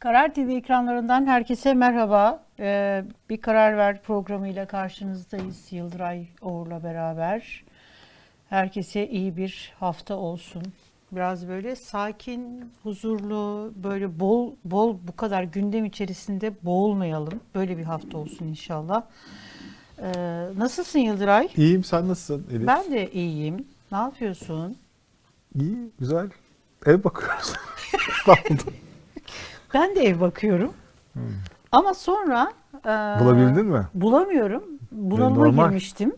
[0.00, 2.44] Karar TV ekranlarından herkese merhaba.
[2.58, 7.64] Ee, bir Karar Ver programıyla karşınızdayız Yıldıray Oğur'la beraber.
[8.48, 10.62] Herkese iyi bir hafta olsun.
[11.12, 17.40] Biraz böyle sakin, huzurlu, böyle bol bol bu kadar gündem içerisinde boğulmayalım.
[17.54, 19.02] Böyle bir hafta olsun inşallah.
[19.98, 20.12] Ee,
[20.56, 21.48] nasılsın Yıldıray?
[21.56, 22.66] İyiyim sen nasılsın Elif?
[22.66, 23.66] Ben de iyiyim.
[23.92, 24.76] Ne yapıyorsun?
[25.54, 26.30] İyi, güzel.
[26.86, 27.54] Ev bakıyoruz.
[28.18, 28.89] İstanbul'da.
[29.74, 30.72] Ben de ev bakıyorum.
[31.72, 32.52] Ama sonra
[32.84, 32.88] e,
[33.20, 33.86] Bulabildin mi?
[33.94, 34.64] Bulamıyorum.
[34.92, 35.68] Bunalıma normal.
[35.68, 36.12] girmiştim.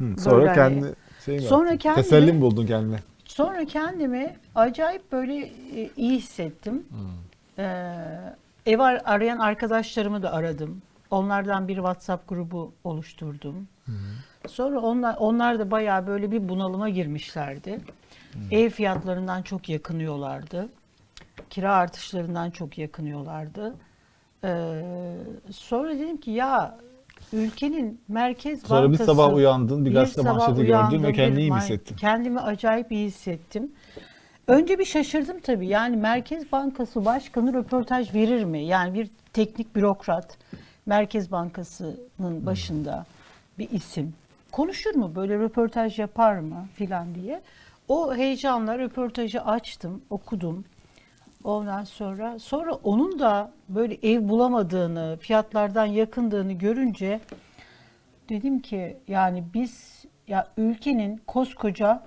[0.00, 1.78] Hı, sonra Böyle kendi şey mi Sonra yaptın?
[1.82, 2.96] kendimi- Teselli mi buldun kendine?
[3.24, 6.86] Sonra kendimi acayip böyle e, iyi hissettim.
[7.58, 7.64] Ee,
[8.66, 10.82] ev ar- arayan arkadaşlarımı da aradım.
[11.10, 13.68] Onlardan bir WhatsApp grubu oluşturdum.
[14.48, 17.80] Sonra onlar onlar da bayağı böyle bir bunalıma girmişlerdi.
[18.50, 20.68] Ev fiyatlarından çok yakınıyorlardı.
[21.50, 23.74] Kira artışlarından çok yakınıyorlardı.
[24.44, 24.82] Ee,
[25.50, 26.78] sonra dedim ki ya
[27.32, 31.42] ülkenin merkez Sonra bir bankası sabah uyandın, bir gazete sabah manşeti gördün ve kendini bir
[31.42, 31.96] iyi hissettin?
[31.96, 33.72] Kendimi acayip iyi hissettim.
[34.46, 35.66] Önce bir şaşırdım tabii.
[35.66, 38.64] Yani Merkez Bankası Başkanı röportaj verir mi?
[38.64, 40.38] Yani bir teknik bürokrat
[40.86, 43.06] Merkez Bankası'nın başında
[43.58, 44.14] bir isim
[44.52, 45.12] konuşur mu?
[45.14, 47.42] Böyle röportaj yapar mı filan diye.
[47.88, 50.64] O heyecanla röportajı açtım, okudum.
[51.46, 57.20] Ondan sonra sonra onun da böyle ev bulamadığını, fiyatlardan yakındığını görünce
[58.28, 62.02] dedim ki yani biz ya ülkenin koskoca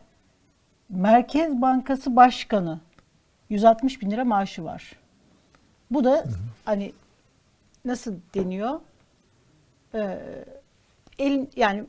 [0.90, 2.80] Merkez Bankası Başkanı
[3.50, 4.92] 160 bin lira maaşı var.
[5.92, 6.24] Bu da
[6.66, 6.94] hani
[7.86, 8.80] nasıl deniyor?
[9.96, 10.20] Ee,
[11.20, 11.84] elin yani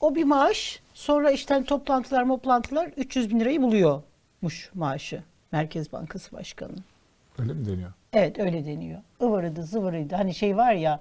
[0.00, 6.72] o bir maaş sonra işte toplantılar toplantılar 300 bin lirayı buluyormuş maaşı Merkez Bankası Başkanı.
[7.38, 7.92] Öyle mi deniyor?
[8.12, 9.00] Evet öyle deniyor.
[9.22, 10.14] Ivırıydı zıvırıydı.
[10.14, 11.00] Hani şey var ya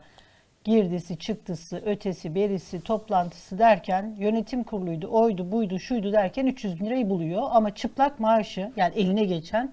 [0.64, 7.10] girdisi çıktısı ötesi berisi toplantısı derken yönetim kuruluydu oydu buydu şuydu derken 300 bin lirayı
[7.10, 7.44] buluyor.
[7.52, 9.72] Ama çıplak maaşı yani eline geçen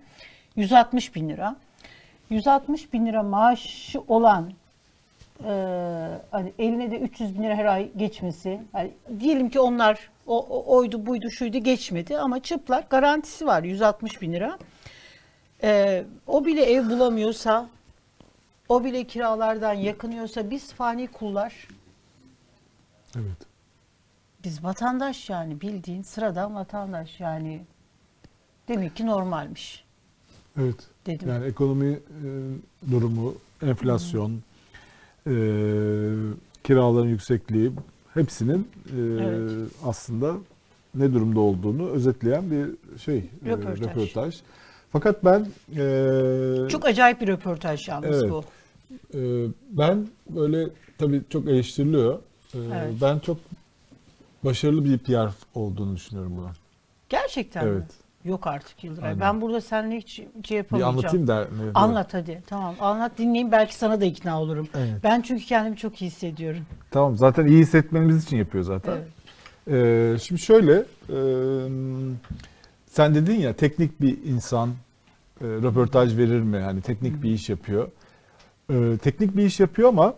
[0.57, 1.57] 160 bin lira.
[2.31, 4.53] 160 bin lira maaşı olan
[5.45, 5.51] e,
[6.31, 8.61] hani eline de 300 bin lira her ay geçmesi.
[8.73, 8.91] hani
[9.21, 14.33] diyelim ki onlar o, o- oydu buydu şuydu geçmedi ama çıplak garantisi var 160 bin
[14.33, 14.59] lira.
[15.65, 17.69] Ee, o bile ev bulamıyorsa,
[18.69, 21.69] o bile kiralardan yakınıyorsa biz fani kullar,
[23.17, 23.39] Evet.
[24.45, 27.65] biz vatandaş yani bildiğin sıradan vatandaş yani
[28.69, 29.85] demek ki normalmiş
[30.61, 30.77] Evet.
[31.07, 31.29] dedim.
[31.29, 32.01] Yani ekonomi e,
[32.91, 35.33] durumu, enflasyon, e,
[36.65, 37.73] kiraların yüksekliği
[38.15, 39.71] hepsinin e, Evet.
[39.85, 40.35] aslında
[40.95, 43.81] ne durumda olduğunu özetleyen bir şey, e, Röportaj.
[43.81, 44.41] röportaj.
[44.95, 45.41] Fakat ben
[45.77, 48.31] e, Çok acayip bir röportaj yalnız Evet.
[48.33, 48.45] bu.
[49.15, 50.69] Ee, ben böyle
[50.99, 52.19] tabii çok eleştiriliyor.
[52.55, 52.93] Ee, Evet.
[53.03, 53.37] Ben çok
[54.45, 56.53] başarılı bir PR olduğunu düşünüyorum buna.
[57.09, 57.71] Gerçekten mi?
[57.73, 57.91] Evet.
[58.25, 59.09] Yok artık Yıldıray.
[59.09, 59.21] Aynen.
[59.21, 60.99] Ben burada seninle hiç şey Bir yapamayacağım.
[60.99, 61.41] anlatayım der.
[61.45, 62.43] ne- Anlat hadi.
[62.47, 64.69] Tamam anlat dinleyeyim belki sana da ikna olurum.
[64.75, 64.95] Evet.
[65.03, 66.63] Ben çünkü kendimi çok iyi hissediyorum.
[66.91, 68.93] Tamam zaten iyi hissetmemiz için yapıyor zaten.
[68.97, 69.09] Evet.
[69.71, 70.73] Ee, şimdi şöyle,
[71.11, 71.19] e,
[72.91, 74.73] sen dedin ya teknik bir insan e,
[75.63, 76.59] röportaj verir mi?
[76.59, 77.89] Hani teknik bir iş yapıyor.
[78.71, 80.15] Ee, teknik bir iş yapıyor ama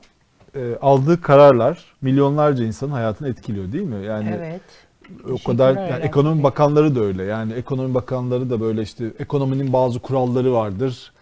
[0.55, 4.07] e, aldığı kararlar milyonlarca insanın hayatını etkiliyor değil mi?
[4.07, 4.61] Yani evet.
[5.31, 7.23] o kadar yani ekonomi bakanları da öyle.
[7.23, 11.13] Yani ekonomi bakanları da böyle işte ekonominin bazı kuralları vardır.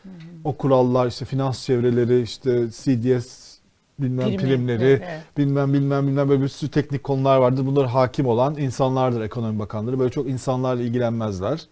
[0.44, 3.54] O kurallar işte finans çevreleri işte CDS
[3.98, 5.22] bilmem Primi, primleri evet.
[5.38, 7.66] bilmem bilmem bilmem böyle bir sürü teknik konular vardır.
[7.66, 9.98] Bunlar hakim olan insanlardır ekonomi bakanları.
[9.98, 11.66] Böyle çok insanlarla ilgilenmezler.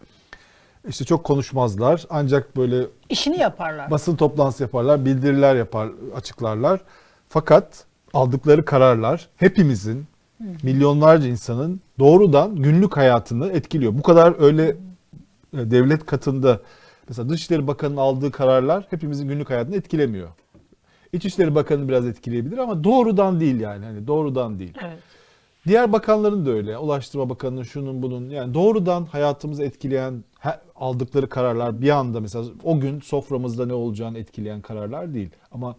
[0.88, 2.04] İşte çok konuşmazlar.
[2.10, 3.90] Ancak böyle İşini yaparlar.
[3.90, 6.80] basın toplantısı yaparlar, bildiriler yapar, açıklarlar.
[7.28, 7.84] Fakat
[8.14, 10.06] aldıkları kararlar hepimizin,
[10.62, 13.94] milyonlarca insanın doğrudan günlük hayatını etkiliyor.
[13.98, 16.60] Bu kadar öyle e, devlet katında
[17.08, 20.28] mesela Dışişleri Bakanı'nın aldığı kararlar hepimizin günlük hayatını etkilemiyor.
[21.12, 23.84] İçişleri Bakanı biraz etkileyebilir ama doğrudan değil yani.
[23.84, 24.74] Hani doğrudan değil.
[24.84, 24.98] Evet.
[25.66, 26.78] Diğer bakanların da öyle.
[26.78, 30.24] Ulaştırma Bakanı'nın şunun bunun yani doğrudan hayatımızı etkileyen
[30.76, 35.30] aldıkları kararlar bir anda mesela o gün soframızda ne olacağını etkileyen kararlar değil.
[35.52, 35.76] Ama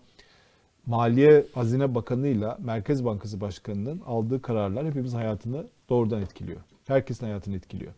[0.86, 6.60] Maliye Hazine Bakanı'yla Merkez Bankası Başkanı'nın aldığı kararlar hepimizin hayatını doğrudan etkiliyor.
[6.88, 7.92] Herkesin hayatını etkiliyor.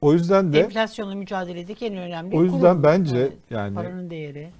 [0.00, 2.82] O yüzden de Enflasyonla mücadeledeki en önemli O yüzden kurum.
[2.82, 4.50] bence yani- paranın değeri.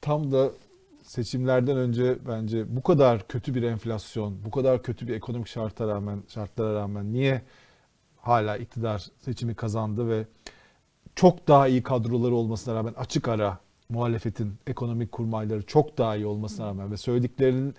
[0.00, 0.50] tam da
[1.02, 6.22] seçimlerden önce bence bu kadar kötü bir enflasyon, bu kadar kötü bir ekonomik şarta rağmen
[6.28, 7.42] şartlara rağmen niye
[8.26, 10.26] hala iktidar seçimi kazandı ve
[11.14, 13.58] çok daha iyi kadroları olmasına rağmen açık ara
[13.88, 17.74] muhalefetin ekonomik kurmayları çok daha iyi olmasına rağmen ve söylediklerinin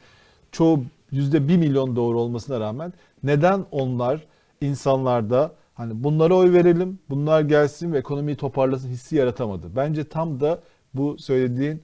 [0.51, 4.25] çoğu yüzde bir milyon doğru olmasına rağmen neden onlar
[4.61, 9.75] insanlarda hani bunlara oy verelim, bunlar gelsin ve ekonomiyi toparlasın hissi yaratamadı.
[9.75, 10.63] Bence tam da
[10.94, 11.83] bu söylediğin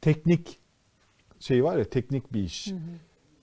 [0.00, 0.58] teknik
[1.40, 2.72] şey var ya teknik bir iş.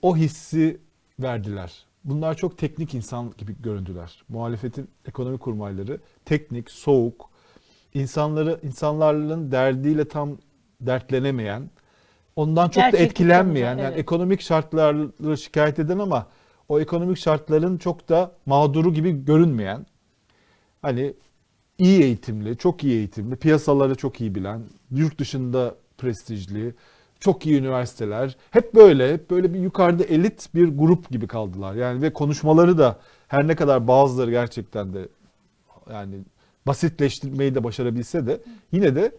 [0.01, 0.79] O hissi
[1.19, 1.88] verdiler.
[2.03, 4.23] Bunlar çok teknik insan gibi göründüler.
[4.29, 7.29] Muhalefetin ekonomi kurmayları teknik, soğuk,
[7.93, 10.37] insanları insanların derdiyle tam
[10.81, 11.69] dertlenemeyen,
[12.35, 14.03] ondan çok da Gerçeklik etkilenmeyen, konuda, yani evet.
[14.03, 16.27] ekonomik şartları şikayet eden ama
[16.69, 19.85] o ekonomik şartların çok da mağduru gibi görünmeyen,
[20.81, 21.13] hani
[21.77, 24.61] iyi eğitimli, çok iyi eğitimli, piyasaları çok iyi bilen,
[24.91, 26.75] yurt dışında prestijli,
[27.19, 28.35] çok iyi üniversiteler.
[28.51, 31.75] Hep böyle, hep böyle bir yukarıda elit bir grup gibi kaldılar.
[31.75, 35.07] Yani ve konuşmaları da her ne kadar bazıları gerçekten de
[35.91, 36.15] yani
[36.67, 39.11] basitleştirmeyi de başarabilse de yine de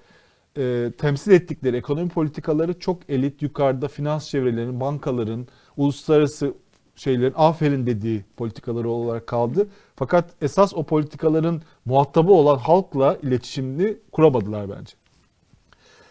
[0.56, 6.54] e, temsil ettikleri ekonomi politikaları çok elit, yukarıda finans çevrelerinin, bankaların, uluslararası
[6.96, 9.68] şeylerin aferin dediği politikaları olarak kaldı.
[9.96, 14.92] Fakat esas o politikaların muhatabı olan halkla iletişimini kuramadılar bence.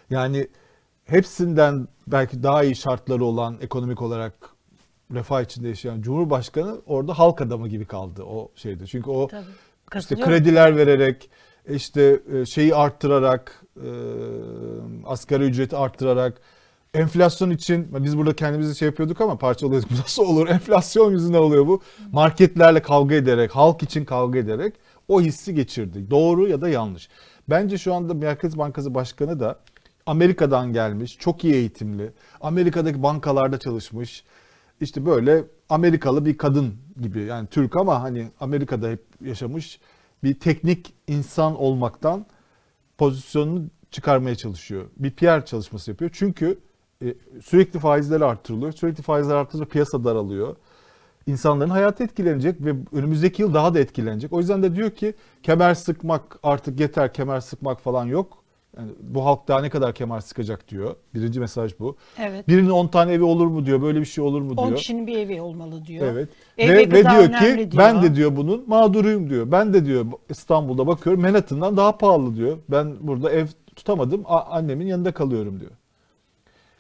[0.10, 0.48] Yani
[1.10, 4.34] hepsinden belki daha iyi şartları olan ekonomik olarak
[5.14, 8.88] refah içinde yaşayan Cumhurbaşkanı orada halk adamı gibi kaldı o şeyde.
[8.88, 9.46] Çünkü o Tabii.
[10.00, 11.30] işte krediler vererek,
[11.70, 13.90] işte e, şeyi arttırarak, e,
[15.06, 16.42] asgari ücreti arttırarak,
[16.94, 19.92] enflasyon için biz burada kendimizi şey yapıyorduk ama parçalıyorduk.
[20.00, 20.48] Nasıl olur?
[20.48, 21.82] Enflasyon yüzünden oluyor bu.
[22.12, 24.74] Marketlerle kavga ederek, halk için kavga ederek
[25.08, 26.12] o hissi geçirdi.
[26.12, 27.10] Doğru ya da yanlış.
[27.50, 29.60] Bence şu anda Merkez Bankası Başkanı da
[30.10, 32.12] Amerika'dan gelmiş, çok iyi eğitimli,
[32.42, 34.24] Amerika'daki bankalarda çalışmış,
[34.82, 39.80] işte böyle Amerikalı bir kadın gibi yani Türk ama hani Amerika'da hep yaşamış
[40.24, 42.26] bir teknik insan olmaktan
[42.98, 44.86] pozisyonunu çıkarmaya çalışıyor.
[44.98, 46.12] Bir PR çalışması yapıyor.
[46.14, 46.60] Çünkü
[47.04, 47.14] e,
[47.46, 48.72] sürekli faizler artırılıyor.
[48.72, 50.56] Sürekli faizler artırınca piyasa daralıyor.
[51.28, 54.34] İnsanların hayatı etkilenecek ve önümüzdeki yıl daha da etkilenecek.
[54.34, 55.14] O yüzden de diyor ki
[55.44, 58.39] kemer sıkmak artık yeter kemer sıkmak falan yok.
[58.80, 60.96] Yani bu halk daha ne kadar kemer sıkacak diyor.
[61.16, 61.96] Birinci mesaj bu.
[62.20, 62.48] Evet.
[62.48, 63.82] Birinin 10 tane evi olur mu diyor.
[63.82, 64.78] Böyle bir şey olur mu 10 diyor.
[64.78, 66.08] kişinin bir evi olmalı diyor.
[66.08, 66.30] Evet.
[66.58, 67.78] Ev ve, ve diyor ki diyor.
[67.78, 69.52] ben de diyor bunun mağduruyum diyor.
[69.52, 72.58] Ben de diyor İstanbul'da bakıyorum Manhattan'dan daha pahalı diyor.
[72.70, 74.24] Ben burada ev tutamadım.
[74.28, 75.72] annemin yanında kalıyorum diyor.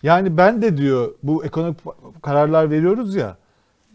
[0.03, 1.77] Yani ben de diyor bu ekonomik
[2.21, 3.37] kararlar veriyoruz ya.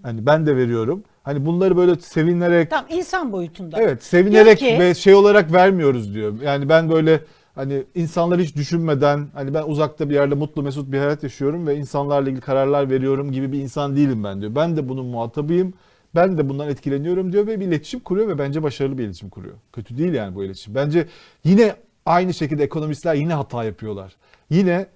[0.02, 1.04] Hani ben de veriyorum.
[1.22, 3.76] Hani bunları böyle sevinerek Tam insan boyutunda.
[3.80, 6.40] Evet, sevinerek ki- ve şey olarak vermiyoruz diyor.
[6.42, 7.20] Yani ben böyle
[7.54, 11.76] hani insanları hiç düşünmeden hani ben uzakta bir yerde mutlu mesut bir hayat yaşıyorum ve
[11.76, 14.54] insanlarla ilgili kararlar veriyorum gibi bir insan değilim ben diyor.
[14.54, 15.74] Ben de bunun muhatabıyım.
[16.14, 19.54] Ben de bundan etkileniyorum diyor ve bir iletişim kuruyor ve bence başarılı bir iletişim kuruyor.
[19.72, 20.74] Kötü değil yani bu iletişim.
[20.74, 21.08] Bence
[21.44, 24.16] yine aynı şekilde ekonomistler yine hata yapıyorlar.
[24.50, 24.86] Yine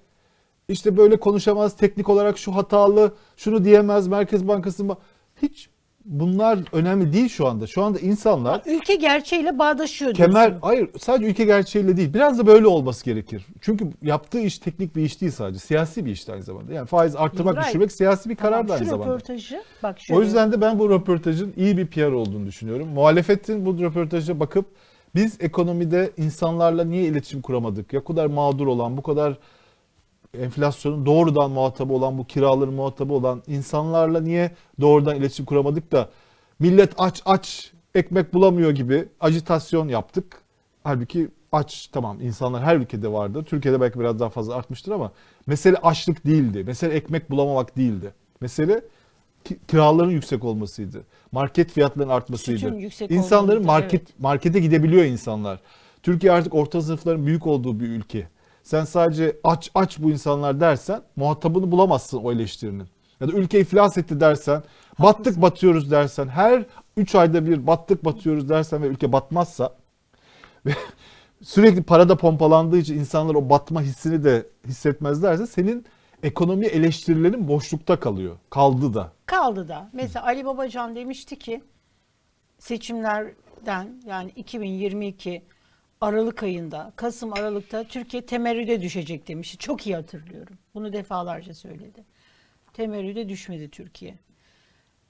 [0.69, 4.87] işte böyle konuşamaz, teknik olarak şu hatalı, şunu diyemez, Merkez Bankası?
[5.41, 5.69] Hiç
[6.09, 7.67] bunlar önemli değil şu anda.
[7.67, 10.33] Şu anda insanlar Ülke gerçeğiyle bağdaşıyor diyorsun.
[10.33, 13.45] Kemer hayır sadece ülke gerçeğiyle değil biraz da böyle olması gerekir.
[13.61, 16.73] Çünkü yaptığı iş teknik bir iş değil sadece siyasi bir iş aynı zamanda.
[16.73, 19.11] Yani faiz arttırmak Yıldıray, düşürmek siyasi bir karar da aynı şu zamanda.
[19.13, 20.19] röportajı bak şöyle.
[20.19, 22.87] O yüzden de ben bu röportajın iyi bir PR olduğunu düşünüyorum.
[22.87, 24.65] Muhalefetin bu röportaja bakıp
[25.15, 27.93] biz ekonomide insanlarla niye iletişim kuramadık?
[27.93, 29.37] Ya kadar mağdur olan, bu kadar
[30.37, 36.09] enflasyonun doğrudan muhatabı olan, bu kiraların muhatabı olan insanlarla niye doğrudan iletişim kuramadık da
[36.59, 40.41] millet aç aç ekmek bulamıyor gibi ajitasyon yaptık.
[40.83, 43.43] Halbuki aç tamam insanlar her ülkede vardı.
[43.43, 45.11] Türkiye'de belki biraz daha fazla artmıştır ama
[45.47, 46.63] mesele açlık değildi.
[46.63, 48.13] Mesele ekmek bulamamak değildi.
[48.41, 48.81] Mesele
[49.43, 51.03] ki- kiraların yüksek olmasıydı.
[51.31, 52.59] Market fiyatlarının artmasıydı.
[53.13, 55.59] İnsanların market markete gidebiliyor insanlar.
[56.03, 58.27] Türkiye artık orta sınıfların büyük olduğu bir ülke.
[58.69, 62.87] Sen sadece aç aç bu insanlar dersen muhatabını bulamazsın o eleştirinin.
[63.19, 64.63] Ya da ülke iflas etti dersen,
[64.99, 66.65] battık batıyoruz dersen, her
[66.97, 69.73] 3 ayda bir battık batıyoruz dersen ve ülke batmazsa
[70.65, 70.71] ve
[71.41, 75.85] sürekli parada pompalandığı için insanlar o batma hissini de hissetmezlerse senin
[76.23, 78.37] ekonomi eleştirilerin boşlukta kalıyor.
[78.49, 79.11] Kaldı da.
[79.25, 79.89] Kaldı da.
[79.93, 81.63] Mesela Ali Babacan demişti ki
[82.59, 85.43] seçimlerden yani 2022
[86.01, 89.57] Aralık ayında, Kasım Aralık'ta Türkiye temerrüde düşecek demişti.
[89.57, 90.57] Çok iyi hatırlıyorum.
[90.73, 92.05] Bunu defalarca söyledi.
[92.73, 94.15] Temerrüde düşmedi Türkiye.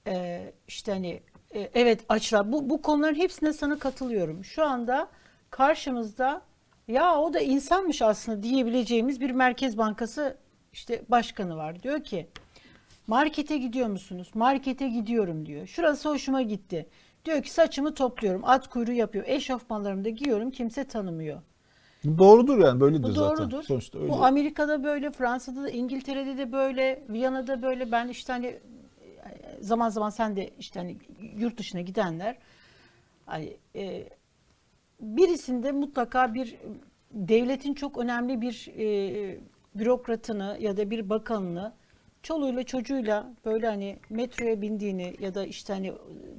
[0.06, 1.22] Ee, işte hani
[1.54, 2.52] e, evet açlar.
[2.52, 4.44] Bu, bu konuların hepsine sana katılıyorum.
[4.44, 5.08] Şu anda
[5.50, 6.42] karşımızda
[6.88, 10.36] ya o da insanmış aslında diyebileceğimiz bir Merkez Bankası
[10.72, 11.82] işte başkanı var.
[11.82, 12.28] Diyor ki
[13.06, 14.30] Markete gidiyor musunuz?
[14.34, 15.66] Markete gidiyorum diyor.
[15.66, 16.86] Şurası hoşuma gitti.
[17.24, 18.44] Diyor ki saçımı topluyorum.
[18.44, 19.24] At kuyruğu yapıyor.
[19.26, 20.50] Eşofmanlarımı da giyiyorum.
[20.50, 21.42] Kimse tanımıyor.
[22.04, 23.38] Bu doğrudur yani böyledir Bu zaten.
[23.38, 23.62] doğrudur.
[23.62, 24.08] Sonuçta öyle.
[24.08, 27.92] Bu Amerika'da böyle, Fransa'da da, İngiltere'de de böyle, Viyana'da böyle.
[27.92, 28.58] Ben işte hani
[29.60, 30.96] zaman zaman sen de işte hani
[31.36, 32.36] yurt dışına gidenler
[33.26, 34.08] hani e,
[35.00, 36.56] birisinde mutlaka bir
[37.12, 39.38] devletin çok önemli bir e,
[39.74, 41.72] bürokratını ya da bir bakanını
[42.22, 45.92] çoluğuyla çocuğuyla böyle hani metroya bindiğini ya da işte hani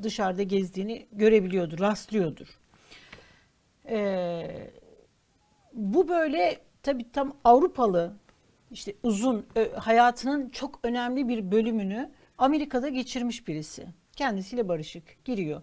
[0.04, 2.60] dışarıda gezdiğini görebiliyordur, rastlıyordur.
[3.90, 4.72] Ee,
[5.74, 8.14] bu böyle tabii tam Avrupalı
[8.72, 9.46] işte uzun
[9.76, 13.88] hayatının çok önemli bir bölümünü Amerika'da geçirmiş birisi.
[14.16, 15.62] Kendisiyle barışık giriyor.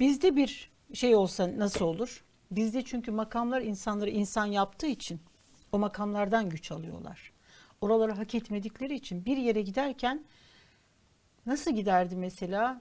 [0.00, 2.24] Bizde bir şey olsa nasıl olur?
[2.50, 5.20] Bizde çünkü makamlar insanları insan yaptığı için
[5.72, 7.31] o makamlardan güç alıyorlar.
[7.82, 10.24] Oraları hak etmedikleri için bir yere giderken
[11.46, 12.80] nasıl giderdi mesela?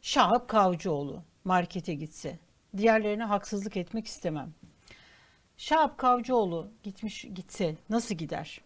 [0.00, 2.38] Şahap Kavcıoğlu markete gitse.
[2.76, 4.54] Diğerlerine haksızlık etmek istemem.
[5.56, 8.60] Şahap Kavcıoğlu gitmiş gitse nasıl gider?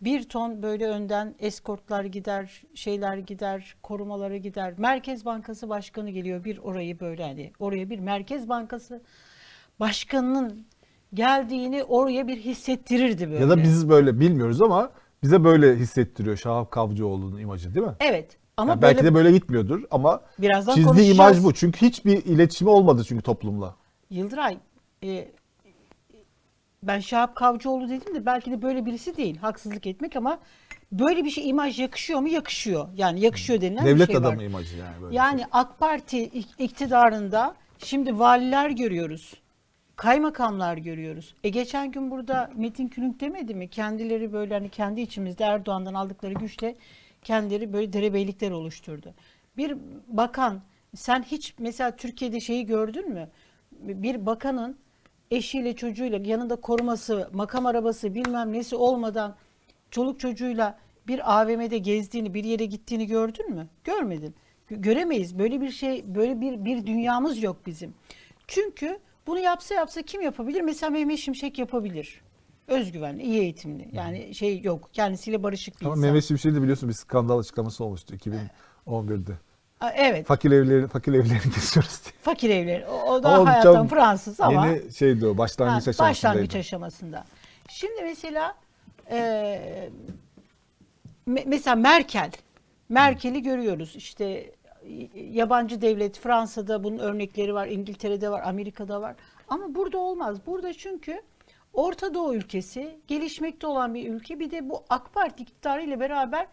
[0.00, 4.74] Bir ton böyle önden eskortlar gider, şeyler gider, korumaları gider.
[4.78, 9.02] Merkez Bankası Başkanı geliyor bir orayı böyle hani oraya bir Merkez Bankası
[9.80, 10.66] Başkanı'nın
[11.14, 13.40] geldiğini oraya bir hissettirirdi böyle.
[13.40, 14.90] Ya da biz böyle bilmiyoruz ama
[15.22, 17.94] bize böyle hissettiriyor Şahap Kavcıoğlu'nun imajı değil mi?
[18.00, 21.54] Evet ama Yani belki böyle de böyle gitmiyordur ama birazdan çizdiği imaj bu.
[21.54, 23.74] Çünkü hiçbir iletişimi olmadı çünkü toplumla.
[24.10, 24.58] Yıldıray,
[25.04, 25.28] e,
[26.82, 29.36] ben Şahap Kavcıoğlu dedim de belki de böyle birisi değil.
[29.36, 30.38] Haksızlık etmek ama
[30.92, 32.28] böyle bir şey imaj yakışıyor mu?
[32.28, 32.88] Yakışıyor.
[32.96, 34.42] Yani yakışıyor denilen Devlet bir şey adamı var.
[34.42, 35.16] imajı yani böyle.
[35.16, 35.48] Yani şey.
[35.52, 39.34] AK Parti ik- iktidarında şimdi valiler görüyoruz.
[40.00, 41.34] Kaymakamlar görüyoruz.
[41.44, 43.68] E geçen gün burada Metin Külünk demedi mi?
[43.68, 46.76] Kendileri böyle hani kendi içimizde Erdoğan'dan aldıkları güçle
[47.22, 49.14] kendileri böyle derebeylikler oluşturdu.
[49.56, 49.76] Bir
[50.08, 50.60] bakan
[50.96, 53.28] sen hiç mesela Türkiye'de şeyi gördün mü?
[53.72, 54.76] Bir bakanın
[55.30, 59.36] eşiyle çocuğuyla yanında koruması, makam arabası bilmem nesi olmadan
[59.90, 60.78] çoluk çocuğuyla
[61.08, 63.66] bir AVM'de gezdiğini, bir yere gittiğini gördün mü?
[63.84, 64.34] Görmedin.
[64.70, 65.38] Gö- Göremeyiz.
[65.38, 67.94] Böyle bir şey, böyle bir bir dünyamız yok bizim.
[68.46, 70.60] Çünkü bunu yapsa yapsa kim yapabilir?
[70.60, 72.20] Mesela Mehmet Şimşek yapabilir.
[72.68, 73.88] Özgüvenli, iyi eğitimli.
[73.92, 74.90] Yani şey yok.
[74.92, 76.06] Kendisiyle barışık bir Ama insan.
[76.06, 78.14] Mehmet Şimşek'in de biliyorsun bir skandal açıklaması olmuştu
[78.86, 79.32] 2011'de.
[79.80, 80.26] Aa, Evet.
[80.26, 82.12] Fakir evleri fakir evlerini kesiyoruz diye.
[82.22, 82.86] Fakir evleri.
[82.86, 84.66] O, o da Ama hayattan çok Fransız ama.
[84.66, 86.10] Yeni şeydi o başlangıç Ha, aşamasındaydı.
[86.10, 87.24] başlangıç aşamasında.
[87.68, 88.54] Şimdi mesela
[89.10, 89.18] e,
[91.28, 92.30] me- mesela Merkel.
[92.88, 93.96] Merkel'i görüyoruz.
[93.96, 94.52] İşte
[95.14, 99.16] yabancı devlet Fransa'da bunun örnekleri var, İngiltere'de var, Amerika'da var.
[99.48, 100.46] Ama burada olmaz.
[100.46, 101.22] Burada çünkü
[101.72, 104.40] Orta Doğu ülkesi, gelişmekte olan bir ülke.
[104.40, 106.46] Bir de bu AK Parti iktidarı ile beraber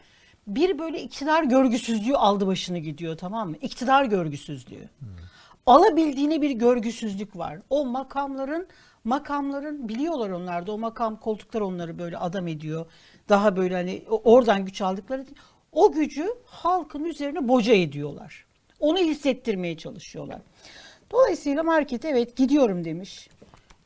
[0.48, 3.56] bir böyle iktidar görgüsüzlüğü aldı başını gidiyor tamam mı?
[3.62, 4.90] İktidar görgüsüzlüğü
[5.66, 7.60] alabildiğine bir görgüsüzlük var.
[7.70, 8.68] O makamların
[9.04, 12.86] makamların biliyorlar onlar da o makam koltuklar onları böyle adam ediyor.
[13.30, 15.26] Daha böyle hani oradan güç aldıkları
[15.78, 18.46] o gücü halkın üzerine boca ediyorlar.
[18.80, 20.42] Onu hissettirmeye çalışıyorlar.
[21.12, 23.30] Dolayısıyla markete evet gidiyorum demiş.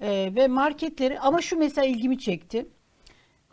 [0.01, 2.65] Ee, ve marketleri ama şu mesela ilgimi çekti.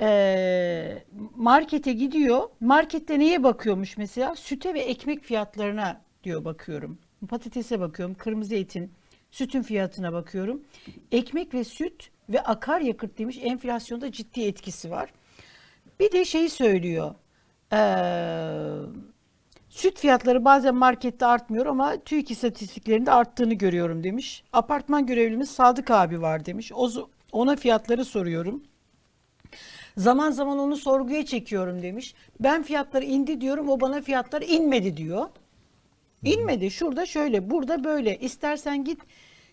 [0.00, 1.02] Ee,
[1.36, 2.48] markete gidiyor.
[2.60, 4.36] Markette neye bakıyormuş mesela?
[4.36, 6.98] Süte ve ekmek fiyatlarına diyor bakıyorum.
[7.28, 8.92] Patatese bakıyorum, kırmızı etin,
[9.30, 10.62] sütün fiyatına bakıyorum.
[11.12, 15.12] Ekmek ve süt ve akaryakıt demiş enflasyonda ciddi etkisi var.
[16.00, 17.14] Bir de şeyi söylüyor.
[17.72, 18.48] Ee,
[19.68, 24.44] süt fiyatları bazen markette artmıyor ama TÜİK istatistiklerinde arttığını görüyorum demiş.
[24.52, 26.72] Apartman görevlimiz Sadık abi var demiş.
[26.74, 26.90] O,
[27.32, 28.62] ona fiyatları soruyorum.
[29.96, 32.14] Zaman zaman onu sorguya çekiyorum demiş.
[32.40, 35.26] Ben fiyatları indi diyorum o bana fiyatlar inmedi diyor.
[36.24, 36.70] İnmedi.
[36.70, 38.18] Şurada şöyle, burada böyle.
[38.18, 39.00] İstersen git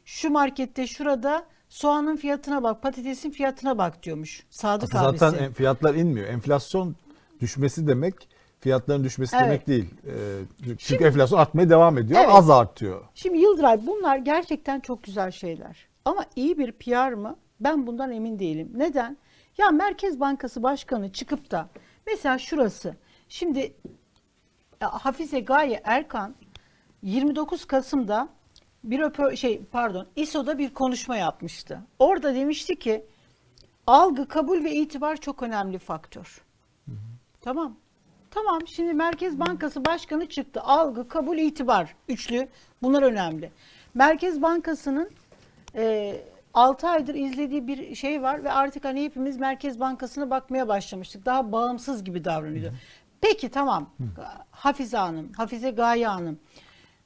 [0.05, 4.43] şu markette şurada soğanın fiyatına bak, patatesin fiyatına bak diyormuş.
[4.50, 5.43] Sadık Zaten abisi.
[5.43, 6.27] en- fiyatlar inmiyor.
[6.27, 6.95] Enflasyon
[7.45, 9.45] düşmesi demek fiyatların düşmesi Evet.
[9.45, 9.93] demek değil.
[10.07, 12.19] Ee, çünkü enflasyon artmaya devam ediyor.
[12.23, 12.35] Evet.
[12.35, 13.05] Az artıyor.
[13.15, 15.87] Şimdi Yıldıray bunlar gerçekten çok güzel şeyler.
[16.05, 17.35] Ama iyi bir PR mı?
[17.59, 18.71] Ben bundan emin değilim.
[18.75, 19.17] Neden?
[19.57, 21.69] Ya Merkez Bankası Başkanı çıkıp da
[22.07, 22.95] mesela şurası.
[23.29, 23.59] Şimdi
[24.81, 26.35] e, Hafize Gaye Erkan
[27.01, 28.29] 29 Kasım'da
[28.83, 31.79] bir röpo- şey pardon İSO'da bir konuşma yapmıştı.
[31.99, 33.05] Orada demişti ki
[33.87, 36.41] algı, kabul ve itibar çok önemli faktör.
[37.45, 37.75] Tamam.
[38.31, 40.61] Tamam şimdi Merkez Bankası Başkanı çıktı.
[40.61, 41.95] Algı, kabul, itibar.
[42.07, 42.47] Üçlü.
[42.81, 43.51] Bunlar önemli.
[43.93, 45.09] Merkez Bankası'nın
[45.75, 46.15] e,
[46.53, 51.25] 6 aydır izlediği bir şey var ve artık hani hepimiz Merkez Bankası'na bakmaya başlamıştık.
[51.25, 52.73] Daha bağımsız gibi davranıyor.
[53.21, 53.89] Peki tamam.
[54.51, 56.39] Hafize Hanım, Hafize Gaye Hanım.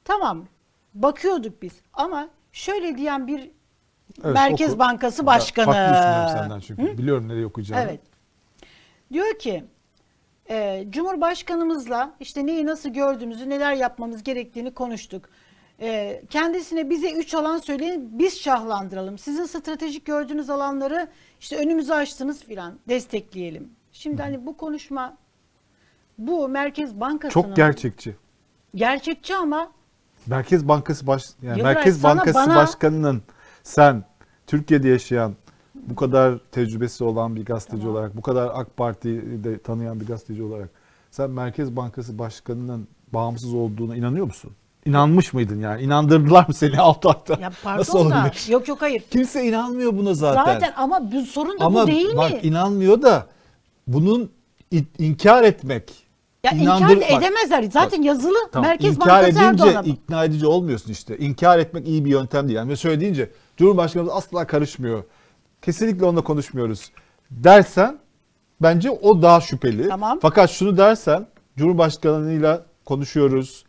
[0.04, 0.46] Tamam.
[0.94, 3.50] Bakıyorduk biz ama şöyle diyen bir
[4.24, 4.78] Evet, Merkez oku.
[4.78, 5.68] Bankası Başkanı.
[5.68, 6.98] Düşünüyorum senden çünkü.
[6.98, 7.82] Biliyorum nereye okuyacağını.
[7.82, 8.00] Evet.
[9.12, 9.64] Diyor ki
[10.50, 15.28] e, Cumhurbaşkanımızla işte neyi nasıl gördüğümüzü, neler yapmamız gerektiğini konuştuk.
[15.80, 19.18] E, kendisine bize üç alan söyleyin, biz şahlandıralım.
[19.18, 21.08] Sizin stratejik gördüğünüz alanları
[21.40, 23.68] işte önümüzü açtınız filan destekleyelim.
[23.92, 25.16] Şimdi hani bu konuşma
[26.18, 28.16] bu Merkez Bankası'nın Çok gerçekçi.
[28.74, 29.72] gerçekçi ama
[30.26, 33.22] Merkez Bankası baş yani Yıldıray, Merkez Bankası bana- başkanının
[33.62, 34.04] sen
[34.46, 35.34] Türkiye'de yaşayan
[35.86, 37.96] bu kadar tecrübesi olan bir gazeteci Tamam.
[37.96, 40.68] olarak, bu kadar AK Parti'yi de tanıyan bir gazeteci olarak
[41.10, 44.50] sen Merkez Bankası başkanının bağımsız olduğuna inanıyor musun?
[44.86, 45.82] İnanmış mıydın yani?
[45.82, 47.34] İnandırdılar mı seni alt alta?
[47.40, 48.46] ya Nasıl pardon da olabilir?
[48.48, 49.02] yok yok hayır.
[49.10, 50.44] Kimse inanmıyor buna zaten.
[50.54, 52.38] Zaten, ama bu sorun da Ama bu değil bak mi?
[52.42, 53.26] inanmıyor da
[53.86, 54.30] bunun
[54.98, 55.92] inkar etmek.
[56.44, 57.62] ya inandır- inkar da bak, edemezler.
[57.72, 59.80] Zaten yazılı Tamam, Merkez inkar Bankası edince Erdoğan'a.
[59.86, 61.18] ikna edici olmuyorsun işte.
[61.18, 62.56] İnkar etmek iyi bir yöntem değil.
[62.56, 65.04] Yani söyle deyince Cumhurbaşkanımız asla karışmıyor.
[65.62, 66.90] Kesinlikle onunla konuşmuyoruz
[67.30, 67.98] dersen
[68.62, 69.88] bence o daha şüpheli.
[69.88, 70.18] Tamam.
[70.22, 71.26] Fakat şunu dersen
[71.56, 73.64] Cumhurbaşkanıyla konuşuyoruz,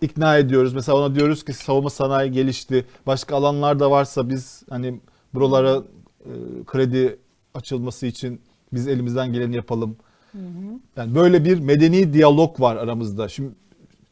[0.00, 0.74] ikna ediyoruz.
[0.74, 2.86] Mesela ona diyoruz ki savunma sanayi gelişti.
[3.06, 5.00] Başka alanlar da varsa biz hani
[5.34, 5.82] buralara
[6.24, 6.30] e,
[6.66, 7.18] kredi
[7.54, 8.40] açılması için
[8.72, 9.96] biz elimizden geleni yapalım.
[10.96, 13.28] Yani böyle bir medeni diyalog var aramızda.
[13.28, 13.50] Şimdi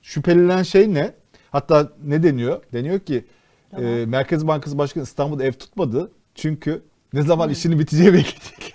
[0.02, 1.14] şüphelenen şey ne?
[1.50, 2.62] Hatta ne deniyor?
[2.72, 3.24] Deniyor ki
[3.70, 3.86] Tamam.
[3.86, 6.10] e, Merkez Bankası Başkanı İstanbul'da ev tutmadı.
[6.34, 6.82] Çünkü
[7.14, 8.74] ne zaman işinin biteceği belli değil.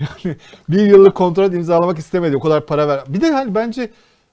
[0.24, 0.36] yani
[0.68, 2.36] bir yıllık kontrat imzalamak istemedi.
[2.36, 3.04] O kadar para ver.
[3.08, 3.90] Bir de hani bence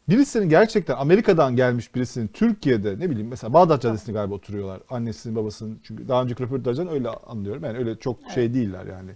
[0.10, 4.80] birisinin gerçekten Amerika'dan gelmiş birisinin Türkiye'de ne bileyim mesela Bağdat Caddesi'nde galiba oturuyorlar.
[4.90, 7.64] Annesinin babasının çünkü daha önceki röportajdan öyle anlıyorum.
[7.64, 9.12] Yani öyle çok şey değiller yani.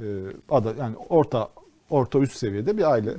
[0.00, 0.04] Ee,
[0.50, 1.48] ada yani orta
[1.90, 3.10] orta üst seviyede bir aile.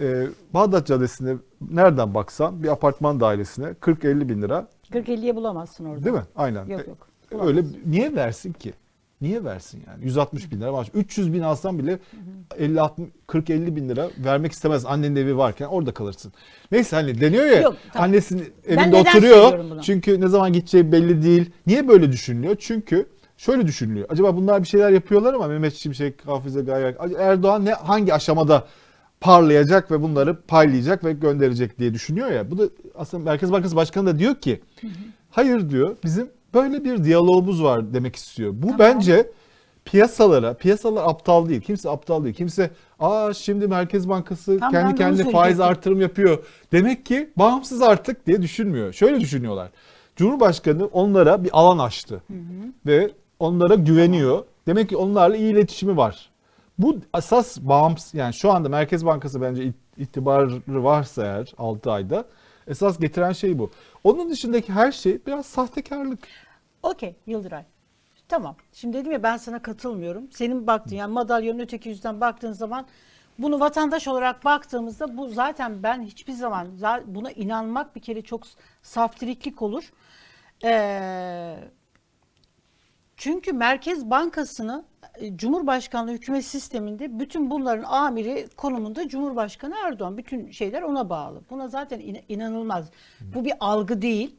[0.00, 1.36] Ee, Bağdat Caddesi'nde
[1.70, 6.04] nereden baksan bir apartman dairesine 40-50 bin lira 40-50'ye bulamazsın orada.
[6.04, 6.22] değil mi?
[6.36, 6.66] Aynen.
[6.66, 7.08] Yok yok.
[7.32, 8.72] E, Öyle niye versin ki?
[9.22, 10.04] Niye versin yani?
[10.04, 10.88] 160 bin lira var.
[10.94, 11.98] 300 bin alsan bile
[12.58, 14.86] 50 60 40 50 bin lira vermek istemez.
[14.86, 16.32] Annenin evi varken orada kalırsın.
[16.72, 18.08] Neyse hani deniyor ya Yok, tamam.
[18.08, 19.58] annesinin evinde neden oturuyor.
[19.58, 19.82] bunu?
[19.82, 21.50] Çünkü ne zaman gideceği belli değil.
[21.66, 22.56] Niye böyle düşünülüyor?
[22.58, 24.06] Çünkü şöyle düşünülüyor.
[24.10, 28.66] Acaba bunlar bir şeyler yapıyorlar ama Mehmet Şimşek, Hafize Gaye Erdoğan ne hangi aşamada
[29.20, 32.50] parlayacak ve bunları paylayacak ve gönderecek diye düşünüyor ya.
[32.50, 32.62] Bu da
[32.94, 34.60] aslında Merkez Bankası Başkanı da diyor ki
[35.30, 38.52] hayır diyor bizim böyle bir diyalogumuz var demek istiyor.
[38.56, 38.78] Bu Tamam.
[38.78, 39.30] bence
[39.84, 41.60] piyasalara, piyasalar aptal değil.
[41.60, 42.34] Kimse aptal değil.
[42.34, 46.44] Kimse aa şimdi Merkez Bankası Tam kendi kendine faiz artırım yapıyor.
[46.72, 48.92] Demek ki bağımsız artık diye düşünmüyor.
[48.92, 49.68] Şöyle düşünüyorlar.
[50.16, 52.22] Cumhurbaşkanı onlara bir alan açtı.
[52.86, 54.44] Ve onlara güveniyor.
[54.66, 56.30] Demek ki onlarla iyi iletişimi var.
[56.78, 62.24] Bu asas bağımsız yani şu anda Merkez Bankası bence it- itibarı varsa eğer 6 ayda
[62.66, 63.70] esas getiren şey bu.
[64.04, 66.18] Onun dışındaki her şey biraz sahtekarlık.
[66.82, 67.64] Okey Yıldıray.
[68.28, 68.56] Tamam.
[68.72, 70.32] Şimdi dedim ya ben sana katılmıyorum.
[70.32, 72.86] Senin baktığın yani madalyonun öteki yüzden baktığın zaman
[73.38, 78.42] bunu vatandaş olarak baktığımızda bu zaten ben hiçbir zaman za- buna inanmak bir kere çok
[78.82, 79.92] saftiriklik olur.
[80.64, 81.56] Ee,
[83.16, 84.84] çünkü Merkez Bankası'nı
[85.36, 90.18] Cumhurbaşkanlığı hükümet sisteminde bütün bunların amiri konumunda Cumhurbaşkanı Erdoğan.
[90.18, 91.42] Bütün şeyler ona bağlı.
[91.50, 92.90] Buna zaten in- inanılmaz.
[93.20, 94.36] Bu bir algı değil.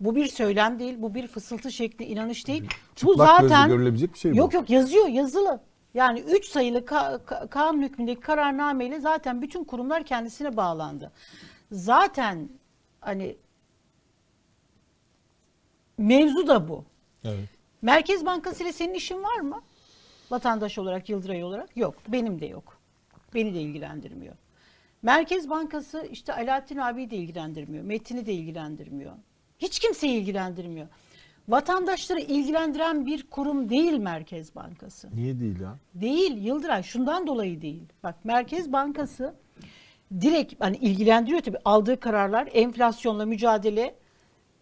[0.00, 0.94] Bu bir söylem değil.
[0.98, 2.64] Bu bir fısıltı şekli inanış değil.
[2.64, 4.36] bu Çıplak gözle zaten görülebilecek bir şey bu.
[4.36, 5.60] Yok yok yazıyor yazılı.
[5.94, 11.12] Yani 3 sayılı ka- ka- kanun hükmündeki kararnameyle zaten bütün kurumlar kendisine bağlandı.
[11.72, 12.48] Zaten
[13.00, 13.36] hani
[15.98, 16.84] mevzu da bu.
[17.24, 17.48] Evet.
[17.82, 19.62] Merkez Bankası ile senin işin var mı?
[20.30, 21.76] Vatandaş olarak, Yıldıray olarak?
[21.76, 21.94] Yok.
[22.08, 22.80] Benim de yok.
[23.34, 24.34] Beni de ilgilendirmiyor.
[25.02, 27.84] Merkez Bankası işte Alaaddin abiyi de ilgilendirmiyor.
[27.84, 29.12] Metin'i de ilgilendirmiyor.
[29.58, 30.86] Hiç kimseyi ilgilendirmiyor.
[31.48, 35.08] Vatandaşları ilgilendiren bir kurum değil Merkez Bankası.
[35.14, 35.76] Niye değil ya?
[35.94, 37.82] Değil Yıldıray şundan dolayı değil.
[38.02, 39.34] Bak Merkez Bankası
[40.20, 43.94] direkt hani ilgilendiriyor tabii aldığı kararlar enflasyonla mücadele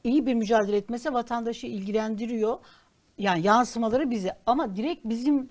[0.05, 2.59] iyi bir mücadele etmese vatandaşı ilgilendiriyor.
[3.19, 5.51] Yani yansımaları bize ama direkt bizim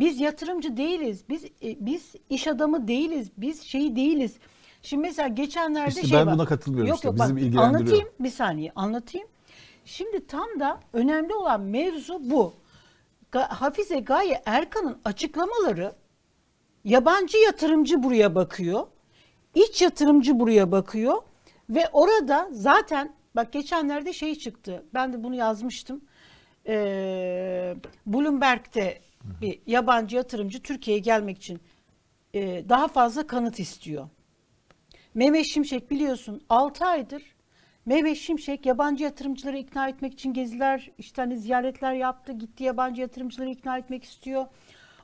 [0.00, 1.24] biz yatırımcı değiliz.
[1.28, 3.28] Biz e, biz iş adamı değiliz.
[3.36, 4.36] Biz şey değiliz.
[4.82, 6.34] Şimdi mesela geçenlerde İşte şey ben var.
[6.34, 7.08] buna katılmıyorum Yok işte.
[7.08, 7.64] yok Bizi bak ilgilendiriyor.
[7.64, 9.28] anlatayım bir saniye anlatayım.
[9.84, 12.52] Şimdi tam da önemli olan mevzu bu.
[13.34, 15.92] Hafize Gaye Erkan'ın açıklamaları
[16.84, 18.86] yabancı yatırımcı buraya bakıyor.
[19.54, 21.14] iç yatırımcı buraya bakıyor
[21.70, 24.84] ve orada zaten bak geçenlerde şey çıktı.
[24.94, 26.00] Ben de bunu yazmıştım.
[26.66, 27.74] Ee,
[28.06, 31.60] Bloomberg'de bir yabancı yatırımcı Türkiye'ye gelmek için
[32.34, 34.08] e, daha fazla kanıt istiyor.
[35.14, 37.22] Mehmet Şimşek biliyorsun 6 aydır
[37.86, 42.32] Mehmet Şimşek yabancı yatırımcıları ikna etmek için geziler, işte hani ziyaretler yaptı.
[42.32, 44.46] Gitti yabancı yatırımcıları ikna etmek istiyor.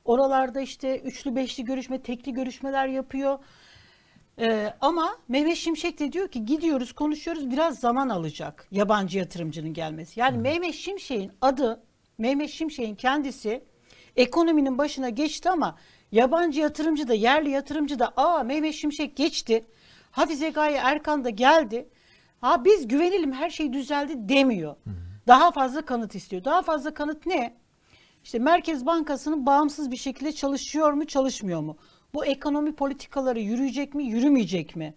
[0.05, 3.39] Oralarda işte üçlü beşli görüşme, tekli görüşmeler yapıyor.
[4.39, 10.21] Ee, ama Mehmet Şimşek de diyor ki gidiyoruz konuşuyoruz biraz zaman alacak yabancı yatırımcının gelmesi.
[10.21, 11.83] Yani Mehmet Şimşek'in adı
[12.19, 13.65] Mehmet Şimşek'in kendisi
[14.17, 15.77] ekonominin başına geçti ama
[16.13, 19.65] yabancı yatırımcı da yerli yatırımcı da aa Mehmet Şimşek geçti.
[20.11, 21.89] Hafize Gaye Erkan da geldi.
[22.41, 24.77] Ha biz güvenelim her şey düzeldi demiyor.
[25.27, 26.45] Daha fazla kanıt istiyor.
[26.45, 27.57] Daha fazla kanıt ne?
[28.25, 31.77] İşte Merkez Bankası'nın bağımsız bir şekilde çalışıyor mu, çalışmıyor mu?
[32.15, 34.95] Bu ekonomi politikaları yürüyecek mi, yürümeyecek mi?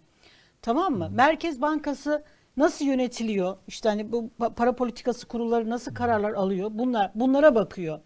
[0.62, 1.08] Tamam mı?
[1.12, 2.24] Merkez Bankası
[2.56, 3.56] nasıl yönetiliyor?
[3.68, 6.70] İşte hani bu pa- para politikası kurulları nasıl kararlar alıyor?
[6.72, 8.00] Bunlar bunlara bakıyor.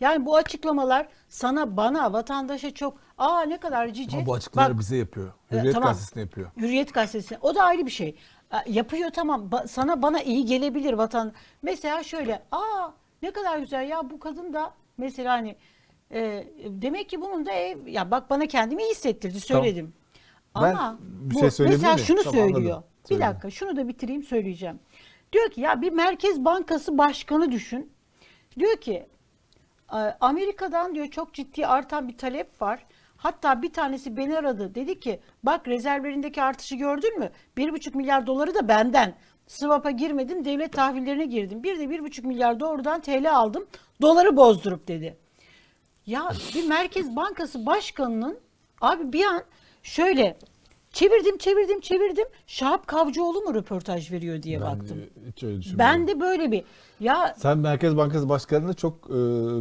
[0.00, 4.16] Yani bu açıklamalar sana, bana, vatandaşa çok aa ne kadar cici.
[4.16, 5.32] Ama bu açıklamaları Bak, bize yapıyor.
[5.52, 5.88] e, Hürriyet tamam.
[5.88, 6.50] gazetesine yapıyor.
[6.56, 7.38] Hürriyet gazetesi.
[7.42, 8.16] O da ayrı bir şey.
[8.52, 9.48] E, Yapıyor tamam.
[9.52, 11.32] Ba- sana bana iyi gelebilir vatan.
[11.62, 12.42] Mesela şöyle.
[12.52, 12.88] Aa
[13.22, 15.56] ne kadar güzel ya bu kadın da mesela hani
[16.12, 19.92] e, demek ki bunun da ev ya bak bana kendimi iyi hissettirdi söyledim.
[20.56, 22.06] Ben Ama bir bu, şey mesela miyim?
[22.06, 22.70] şunu Tamam, söylüyor.
[22.76, 22.84] anladım.
[23.04, 23.26] Bir Söyle.
[23.26, 24.78] dakika şunu da bitireyim söyleyeceğim.
[25.32, 27.92] Diyor ki ya bir Merkez Bankası başkanı düşün.
[28.58, 29.08] Diyor ki e,
[30.20, 32.86] Amerika'dan diyor çok ciddi artan bir talep var.
[33.16, 34.74] Hatta bir tanesi beni aradı.
[34.74, 37.30] Dedi ki bak rezervlerindeki artışı gördün mü?
[37.56, 39.14] 1,5 milyar doları da benden.
[39.46, 41.62] Swap'a girmedim devlet tahvillerine girdim.
[41.62, 43.66] Bir de 1,5 milyar doğrudan TL aldım.
[44.02, 45.16] Doları bozdurup dedi.
[46.06, 48.38] Ya bir Merkez Bankası başkanının
[48.80, 49.42] abi bir an
[49.82, 50.38] şöyle
[50.92, 52.24] çevirdim çevirdim çevirdim.
[52.46, 54.98] Şahap Kavcıoğlu mu röportaj veriyor diye Ben baktım.
[54.98, 55.60] e, hiç öyle.
[55.78, 56.64] Ben de böyle bir
[57.00, 59.14] ya Sen Merkez Bankası Başkanı'nda çok e,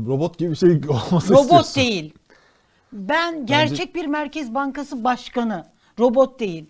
[0.07, 1.75] robot gibi bir şey olması Robot istiyorsun.
[1.81, 2.13] değil.
[2.93, 5.65] Ben gerçek bir Merkez Bankası başkanı.
[5.99, 6.65] Robot değil.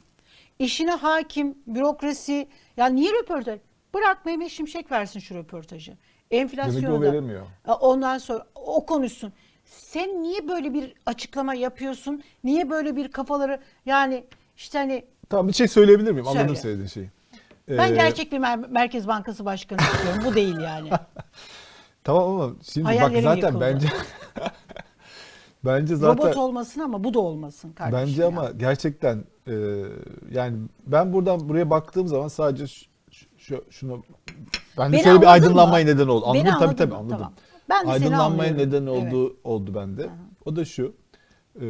[0.59, 2.47] İşine hakim, bürokrasi.
[2.77, 3.59] Ya niye röportaj?
[3.93, 5.93] Bırak Mehmet Şimşek versin şu röportajı.
[6.31, 7.45] Enflasyonu veremiyor.
[7.67, 9.33] E, Ondan sonra o konuşsun.
[9.65, 12.23] Sen niye böyle bir açıklama yapıyorsun?
[12.43, 14.23] Niye böyle bir kafaları yani
[14.59, 16.27] işte hani Tamam bir şey söyleyebilir miyim?
[16.27, 16.59] Anladım Söyle.
[16.61, 17.09] söylediğin şeyi.
[17.69, 20.21] ben Ee, gerçek bir Mer- Merkez Bankası başkanı istiyorum.
[20.25, 20.89] Bu değil yani.
[22.03, 23.61] Tamam ama şimdi bak Hayallerim zaten yıkıldı.
[23.61, 23.87] bence
[25.65, 28.07] bence zaten Robot olmasın ama bu da olmasın kardeşim.
[28.07, 28.27] bence ya.
[28.27, 29.53] ama gerçekten e,
[30.31, 32.85] yani ben buradan buraya baktığım zaman sadece şu,
[33.37, 34.03] şu- şunu
[34.77, 35.91] ben de Beni şöyle bir anladın aydınlanmaya mı?
[35.91, 36.25] neden oldu.
[36.33, 36.97] Beni Anladım tabii anladın tabii mı?
[36.97, 37.17] anladım.
[37.17, 37.33] Tamam.
[37.69, 38.57] Ben de seni Aydınlanmaya anlıyorum.
[38.73, 40.09] neden oldu oldu bende.
[40.45, 40.93] O da şu.
[41.61, 41.67] E,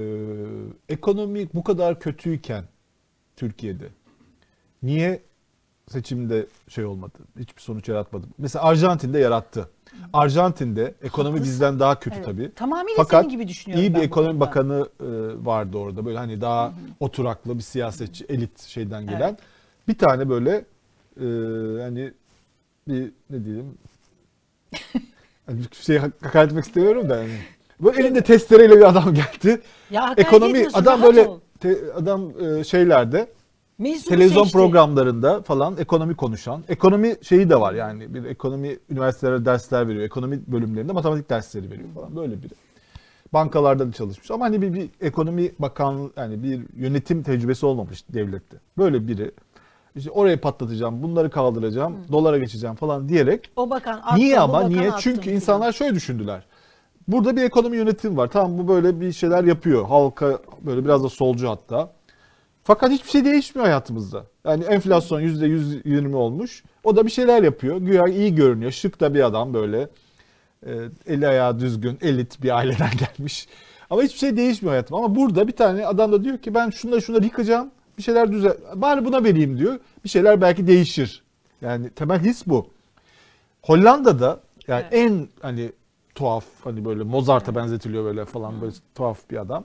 [0.90, 2.64] ekonomi bu kadar kötüyken
[3.44, 3.88] Türkiye'de
[4.84, 5.22] niye
[5.90, 7.18] seçimde şey olmadı?
[7.40, 8.28] Hiçbir sonuç yaratmadı.
[8.38, 9.70] Mesela Arjantin'de yarattı.
[10.14, 11.54] Arjantin'de ekonomi Haklısın.
[11.54, 12.26] bizden daha kötü Evet.
[12.26, 12.52] tabii.
[12.56, 14.40] Tamamıyla Fakat senin gibi düşünüyorum iyi bir ekonomi konuda.
[14.46, 15.06] bakanı e,
[15.46, 16.06] vardı orada.
[16.06, 19.30] Böyle hani daha oturaklı bir siyasetçi, elit şeyden gelen.
[19.30, 19.40] Evet.
[19.88, 20.52] Bir tane böyle
[21.18, 21.26] e,
[21.82, 22.14] hani
[22.88, 23.78] bir ne diyelim
[25.50, 27.38] bir şey hak- hakaret etmek istemiyorum da yani.
[27.82, 29.62] Böyle elinde testereyle bir adam geldi.
[29.92, 31.40] Ya Ekonomi adam böyle ol.
[31.60, 33.28] Te- adam e, şeylerde
[33.78, 34.58] Mezunu televizyon seçti.
[34.58, 36.64] programlarında falan ekonomi konuşan.
[36.70, 40.04] Ekonomi şeyi de var yani bir ekonomi üniversitelere dersler veriyor.
[40.04, 42.54] Ekonomi bölümlerinde matematik dersleri veriyor falan böyle biri.
[43.34, 48.58] Bankalarda da çalışmış ama hani bir, bir ekonomi bakan yani bir yönetim tecrübesi olmamış devlette.
[48.78, 49.32] Böyle biri
[49.96, 54.54] işte orayı patlatacağım, bunları kaldıracağım, dolara geçeceğim falan diyerek O bakan attım, Niye ama?
[54.54, 54.88] bakan Niye?
[54.88, 56.44] attım Çünkü insanlar şöyle düşündüler.
[57.12, 58.28] Burada bir ekonomi yönetimi var.
[58.28, 59.86] Tamam bu böyle bir şeyler yapıyor.
[59.86, 61.92] Halka böyle biraz da solcu hatta.
[62.64, 64.26] Fakat hiçbir şey değişmiyor hayatımızda.
[64.46, 66.64] Yani enflasyon %120 olmuş.
[66.84, 67.78] O da bir şeyler yapıyor.
[67.78, 68.72] Güya iyi görünüyor.
[68.72, 69.90] Şık da bir adam böyle.
[70.66, 70.72] E,
[71.08, 73.48] eli ayağı düzgün, elit bir aileden gelmiş.
[73.90, 74.98] Ama hiçbir şey değişmiyor hayatım.
[74.98, 77.72] Ama burada bir tane adam da diyor ki ben şunları şunları yıkacağım.
[77.98, 78.54] Bir şeyler düzel.
[78.76, 79.80] Bari buna vereyim diyor.
[80.04, 81.24] Bir şeyler belki değişir.
[81.62, 82.68] Yani temel his bu.
[83.62, 84.94] Hollanda'da yani Evet.
[84.94, 85.72] en hani
[86.16, 89.64] tuhaf hani böyle Mozart'a benzetiliyor böyle falan böyle tuhaf bir adam.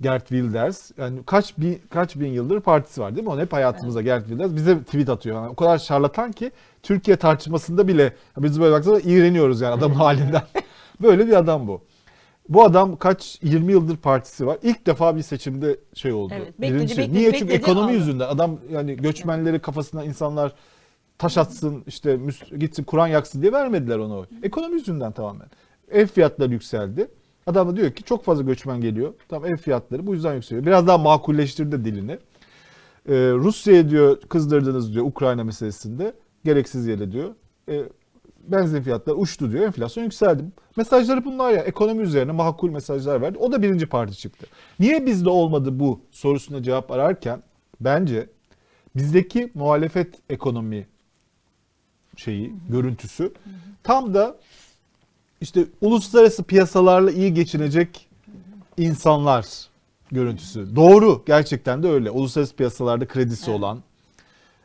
[0.00, 3.30] Gert Wilders yani kaç bin kaç bin yıldır partisi var değil mi?
[3.32, 5.36] Onun hep hayatımızda Gert Wilders bize tweet atıyor.
[5.36, 6.50] Yani o kadar şarlatan ki
[6.82, 10.42] Türkiye tartışmasında bile biz böyle baksana iğreniyoruz yani adamın halinden.
[11.02, 11.80] böyle bir adam bu.
[12.48, 14.58] Bu adam kaç 20 yıldır partisi var.
[14.62, 16.32] İlk defa bir seçimde şey oldu.
[16.36, 16.98] Evet, bekledi, birinci.
[16.98, 17.32] bekledi, Niye?
[17.32, 17.92] Çünkü bekledi, ekonomi aldı.
[17.92, 18.28] yüzünden.
[18.28, 20.52] Adam yani göçmenleri kafasına insanlar
[21.18, 22.18] taş atsın işte
[22.58, 24.26] gitsin Kur'an yaksın diye vermediler ona oy.
[24.42, 25.46] Ekonomi yüzünden tamamen.
[25.90, 27.08] Ev fiyatları yükseldi.
[27.46, 29.14] Adam da diyor ki çok fazla göçmen geliyor.
[29.28, 30.66] Tamam ev fiyatları bu yüzden yükseliyor.
[30.66, 32.12] Biraz daha makulleştirdi dilini.
[32.12, 36.12] Ee, Rusya'ya diyor kızdırdınız diyor Ukrayna meselesinde.
[36.44, 37.34] Gereksiz yere diyor.
[37.68, 37.82] Ee,
[38.48, 39.64] benzin fiyatları uçtu diyor.
[39.64, 40.44] Enflasyon yükseldi.
[40.76, 41.60] Mesajları bunlar ya.
[41.62, 43.38] Ekonomi üzerine makul mesajlar verdi.
[43.38, 44.46] O da birinci parti çıktı.
[44.80, 47.42] Niye bizde olmadı bu sorusuna cevap ararken
[47.80, 48.28] bence
[48.96, 50.86] bizdeki muhalefet ekonomi
[52.18, 53.32] şeyi, görüntüsü
[53.82, 54.36] tam da
[55.40, 58.08] işte uluslararası piyasalarla iyi geçinecek
[58.76, 59.46] insanlar
[60.12, 60.76] görüntüsü.
[60.76, 62.10] Doğru gerçekten de öyle.
[62.10, 63.60] Uluslararası piyasalarda kredisi Evet.
[63.60, 63.82] olan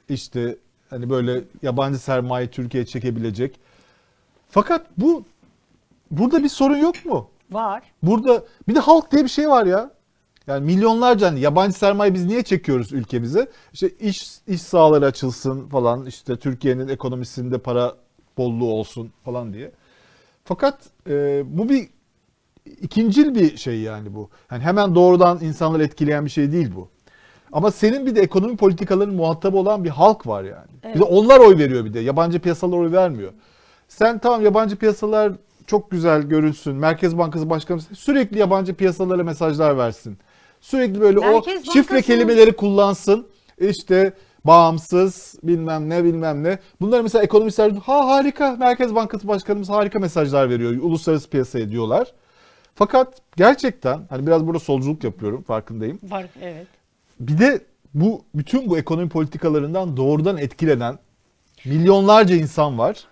[0.09, 0.57] işte
[0.89, 3.59] hani böyle yabancı sermaye Türkiye'ye çekebilecek.
[4.49, 5.23] Fakat bu
[6.11, 7.29] burada bir sorun yok mu?
[7.51, 7.83] Var.
[8.03, 9.91] Burada bir de halk diye bir şey var ya.
[10.47, 13.47] Yani milyonlarca hani yabancı sermaye biz niye çekiyoruz ülkemize?
[13.73, 17.95] İşte iş iş sahaları açılsın falan işte Türkiye'nin ekonomisinde para
[18.37, 19.71] bolluğu olsun falan diye.
[20.45, 20.79] Fakat
[21.09, 21.87] e, bu bir
[22.81, 24.29] ikincil bir şey yani bu.
[24.51, 26.89] Yani hemen doğrudan insanları etkileyen bir şey değil bu.
[27.51, 30.67] Ama senin bir de ekonomi politikalarının muhatabı olan bir halk var yani.
[30.83, 31.07] Bir de Evet.
[31.09, 31.99] onlar oy veriyor bir de.
[31.99, 33.31] Yabancı piyasalar oy vermiyor.
[33.87, 35.33] Sen tamam yabancı piyasalar
[35.67, 36.75] çok güzel görünsün.
[36.75, 40.17] Merkez Bankası Başkanı sürekli yabancı piyasalara mesajlar versin.
[40.63, 43.27] Sürekli böyle Merkez o şifre Bankası'nın- kelimeleri kullansın.
[43.59, 44.13] İşte
[44.45, 46.59] bağımsız bilmem ne bilmem ne.
[46.81, 50.71] Bunlar mesela ekonomistler ha harika Merkez Bankası Başkanımız harika mesajlar veriyor.
[50.81, 52.13] Uluslararası piyasaya diyorlar.
[52.75, 55.99] Fakat gerçekten hani biraz burada solculuk yapıyorum farkındayım.
[56.03, 56.67] Var evet.
[57.19, 57.61] Bir de
[57.93, 60.99] bu bütün bu ekonomi politikalarından doğrudan etkilenen
[61.65, 63.03] milyonlarca insan var.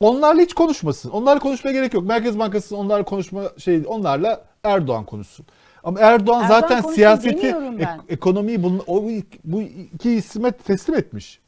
[0.00, 1.10] Onlarla hiç konuşmasın.
[1.10, 2.06] Onlarla konuşmaya gerek yok.
[2.06, 5.46] Merkez Bankası onlarla konuşma şey onlarla Erdoğan konuşsun.
[5.86, 7.46] Ama Erdoğan, Erdoğan zaten siyaseti,
[7.78, 9.04] ek- ekonomiyi bunun, o,
[9.44, 11.40] bu iki isme teslim etmiş.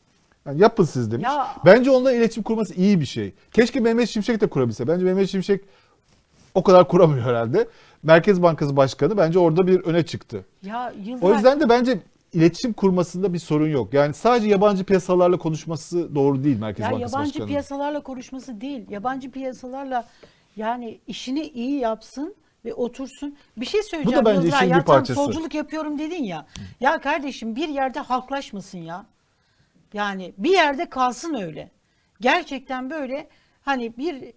[0.46, 1.24] Yani yapın siz demiş.
[1.24, 3.32] Ya- Bence onunla iletişim kurması iyi bir şey.
[3.52, 4.88] Keşke Mehmet Şimşek de kurabilse.
[4.88, 5.64] Bence Mehmet Şimşek
[6.54, 7.68] o kadar kuramıyor herhalde.
[8.02, 10.44] Merkez Bankası Başkanı bence orada bir öne çıktı.
[10.62, 11.98] Ya yıllar O yüzden de bence
[12.32, 13.94] iletişim kurmasında bir sorun yok.
[13.94, 17.48] Yani sadece yabancı piyasalarla konuşması doğru değil Merkez ya Bankası yabancı Başkanı'nın.
[17.48, 18.84] piyasalarla konuşması değil.
[18.90, 20.08] Yabancı piyasalarla
[20.56, 23.36] yani işini iyi yapsın ve otursun.
[23.56, 24.24] Bir şey söyleyeceğim.
[24.24, 25.14] bence Yıldıray, işin bir ya tam parçası.
[25.20, 26.46] solculuk yapıyorum dedin ya.
[26.80, 29.06] Ya kardeşim bir yerde halklaşmasın ya.
[29.92, 31.70] Yani bir yerde kalsın öyle.
[32.20, 33.28] Gerçekten böyle
[33.62, 34.32] hani bir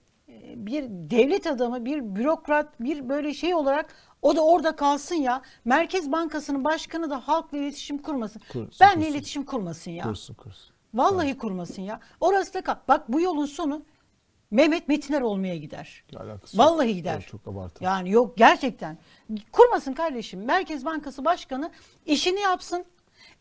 [0.56, 5.42] bir devlet adamı, bir bürokrat, bir böyle şey olarak o da orada kalsın ya.
[5.66, 8.42] Merkez Bankası'nın başkanı da halkla iletişim kurmasın.
[8.54, 9.12] Kursun, Benle kursun.
[9.12, 10.04] iletişim kurmasın ya.
[10.04, 10.74] Kursun kursun.
[10.94, 12.00] Vallahi kurmasın ya.
[12.20, 12.76] Orası da kal.
[12.88, 13.86] Bak bu yolun sonu
[14.52, 16.04] Mehmet Metiner olmaya gider.
[16.16, 16.66] Alakası yok.
[16.66, 17.16] Vallahi gider.
[17.16, 17.86] Evet, Çok abartılı.
[17.86, 18.98] Yani yok gerçekten.
[19.52, 20.46] Kurmasın kardeşim.
[20.46, 21.72] Merkez Bankası Başkanı
[22.06, 22.86] işini yapsın.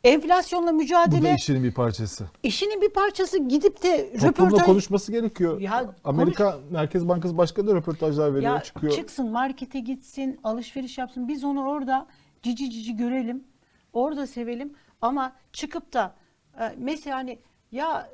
[0.05, 2.25] Enflasyonla Bu da mücadele işinin bir parçası.
[2.43, 5.61] işinin bir parçası gidip de Toplumla röportaj konuşması gerekiyor.
[5.61, 8.93] Ya Amerika Merkez Bankası Başkanı da röportajlar veriyor, ya çıkıyor.
[8.93, 11.29] çıksın markete gitsin, alışveriş yapsın.
[11.29, 12.07] Biz onu orada
[12.43, 13.45] cici cici görelim.
[13.93, 16.15] Orada sevelim ama çıkıp da
[16.61, 17.39] e, mesela hani
[17.73, 18.11] ya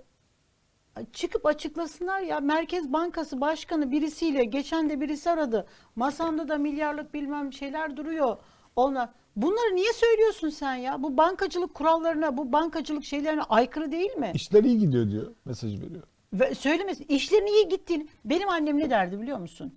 [1.13, 5.67] çıkıp açıklasınlar ya Merkez Bankası Başkanı birisiyle geçen de birisi aradı.
[5.97, 8.37] Masamda da milyarlık bilmem şeyler duruyor.
[8.77, 11.03] Ona bunları niye söylüyorsun sen ya?
[11.03, 14.31] Bu bankacılık kurallarına, bu bankacılık şeylerine aykırı değil mi?
[14.35, 15.33] İşler iyi gidiyor diyor.
[15.45, 16.03] Mesajı veriyor.
[16.33, 17.07] Ve söylemesin.
[17.09, 18.07] İşlerin iyi gittiğini.
[18.25, 19.75] Benim annem ne derdi biliyor musun?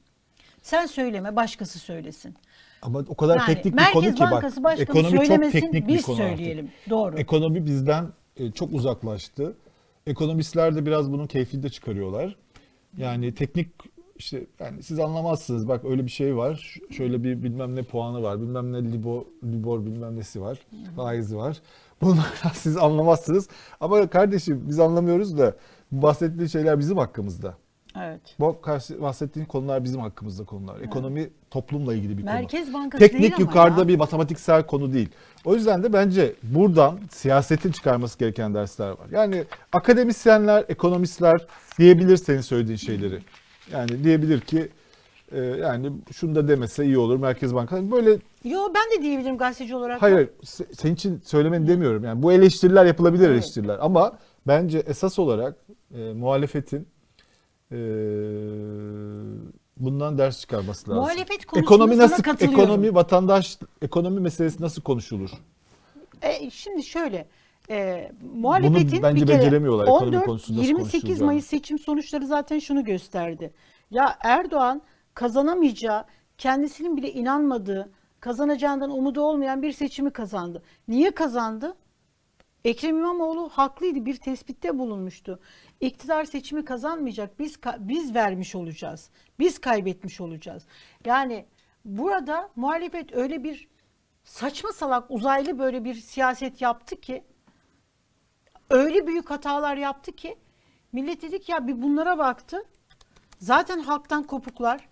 [0.62, 2.36] Sen söyleme, başkası söylesin.
[2.82, 4.80] Ama o kadar Yani teknik bir konu ki Bankası bak.
[4.80, 6.66] Ekonomi çok teknik bir biz konu söyleyelim.
[6.66, 6.90] artık.
[6.90, 7.18] Doğru.
[7.20, 9.56] Ekonomi bizden e, çok uzaklaştı.
[10.10, 12.36] Ekonomistler de biraz bunun keyfini de çıkarıyorlar.
[12.98, 13.70] Yani teknik
[14.16, 16.76] işte yani siz anlamazsınız bak öyle bir şey var.
[16.92, 18.42] Şöyle bir bilmem ne puanı var.
[18.42, 20.60] Bilmem ne libor, libor bilmem nesi var.
[20.96, 21.62] Faizi var.
[22.02, 23.50] Bunlar siz anlamazsınız.
[23.80, 25.56] Ama kardeşim biz anlamıyoruz da
[25.92, 27.58] bu bahsettiğin şeyler bizim hakkımızda.
[28.04, 28.22] Evet.
[28.40, 28.58] Bu
[29.02, 30.82] bahsettiğin konular bizim hakkımızda konular.
[30.82, 32.34] Ekonomi toplumla ilgili bir konu.
[32.34, 33.88] Merkez Bankası değil Teknik ama yukarıda ya.
[33.88, 35.10] bir matematiksel konu değil.
[35.46, 39.08] O yüzden de bence buradan siyasetin çıkarması gereken dersler var.
[39.12, 41.48] Yani akademisyenler, ekonomistler
[41.80, 43.20] diyebilir senin söylediğin şeyleri.
[43.72, 44.70] Yani diyebilir ki
[45.32, 47.92] e, yani şunu da demese iyi olur Merkez Bankası.
[47.92, 48.10] Böyle
[48.44, 50.02] Yo ben de diyebilirim gazeteci olarak.
[50.02, 52.04] hayır hayır, se- senin için söylemeni demiyorum.
[52.04, 53.34] Yani bu eleştiriler yapılabilir Evet.
[53.34, 54.14] eleştiriler ama
[54.48, 55.56] bence esas olarak
[55.96, 56.88] e, muhalefetin
[57.72, 57.78] e,
[59.78, 61.04] bundan ders çıkarması lazım.
[61.04, 62.62] Muhalefet konusunda ekonomi sana nasıl katılıyorum.
[62.62, 65.30] ekonomi vatandaş ekonomi meselesi nasıl konuşulur?
[66.22, 67.28] E, şimdi şöyle.
[67.70, 71.26] E, muhalefetin Bunu bence bir kere beceremiyorlar, ekonomi 14 konusunda nasıl 28 konuşulacağını.
[71.26, 73.54] Mayıs seçim sonuçları zaten şunu gösterdi.
[73.92, 74.82] Ya Erdoğan
[75.14, 76.06] kazanamayacağı,
[76.38, 80.64] kendisinin bile inanmadığı, kazanacağından umudu olmayan bir seçimi kazandı.
[80.88, 81.76] Niye kazandı?
[82.66, 85.40] Ekrem İmamoğlu haklıydı bir tespitte bulunmuştu.
[85.80, 89.10] İktidar seçimi kazanmayacak biz biz vermiş olacağız.
[89.40, 90.66] Biz kaybetmiş olacağız.
[91.06, 91.46] Yani
[91.86, 93.68] burada muhalefet öyle bir
[94.24, 97.24] saçma salak uzaylı böyle bir siyaset yaptı ki
[98.70, 100.38] öyle büyük hatalar yaptı ki
[100.92, 102.64] millet dedik ya bir bunlara baktı.
[103.40, 104.90] Zaten halktan kopuklar.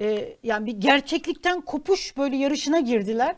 [0.00, 3.36] Ee, yani bir gerçeklikten kopuş böyle yarışına girdiler.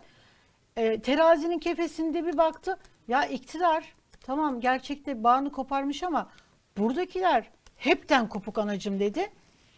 [0.76, 2.78] Ee, terazinin kefesinde bir baktı.
[3.08, 3.84] Ya iktidar
[4.26, 6.28] Tamam gerçekte bağını koparmış ama
[6.78, 9.30] buradakiler hepten kopuk anacım dedi.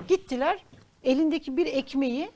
[0.08, 0.64] Gittiler
[1.04, 2.30] elindeki bir ekmeği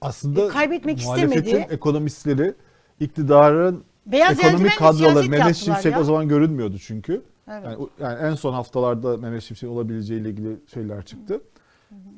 [0.00, 1.66] Aslında E, kaybetmek istemedi.
[1.70, 2.54] ekonomistleri
[3.00, 6.00] iktidarın Beyaz ekonomik kadroları Mehmet Şimşek ya.
[6.00, 7.22] o zaman görünmüyordu çünkü.
[7.48, 7.64] Evet.
[7.64, 11.40] Yani, yani en son haftalarda Mehmet Şimşek olabileceğiyle ilgili şeyler çıktı.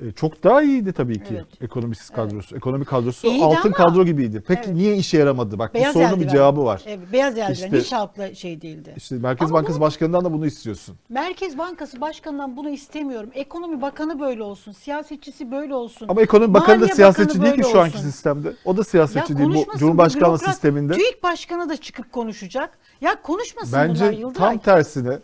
[0.07, 1.61] E, çok daha iyiydi tabii ki Evet.
[1.61, 2.55] ekonomist kadrosu.
[2.55, 4.43] Ekonomik kadrosu İyiydi altın ama- kadro gibiydi.
[4.47, 4.75] Peki Evet.
[4.75, 5.59] niye işe yaramadı?
[5.59, 6.81] Bak beyaz bu sorunun bir cevabı var.
[6.85, 8.93] Evet, beyaz eldiven İşte- hiç halkla şey değildi.
[8.97, 10.95] İşte Merkez Ama Bankası Başkanı'ndan da bunu istiyorsun.
[11.09, 13.29] Merkez Bankası Başkanı'ndan bunu istemiyorum.
[13.33, 16.05] Ekonomi Bakanı böyle olsun, siyasetçisi böyle olsun.
[16.09, 18.09] Ama Ekonomi Bakanı da siyasetçi değil ki şu anki olsun.
[18.09, 18.53] sistemde.
[18.65, 20.49] O da siyasetçi Ya değil bu Cumhurbaşkanlığı bürokrat.
[20.53, 20.93] sisteminde.
[20.93, 22.77] TÜİK Başkanı da çıkıp konuşacak.
[23.01, 25.19] Ya konuşmasın bunlar Bence tam tersine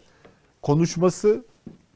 [0.61, 1.43] konuşması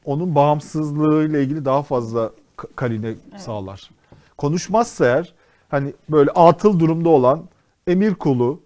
[0.04, 3.90] onun bağımsızlığıyla ilgili daha fazla ka- karine sağlar.
[4.38, 5.34] Konuşmazsa eğer
[5.68, 7.48] hani böyle atıl durumda olan
[7.86, 8.60] emir kulu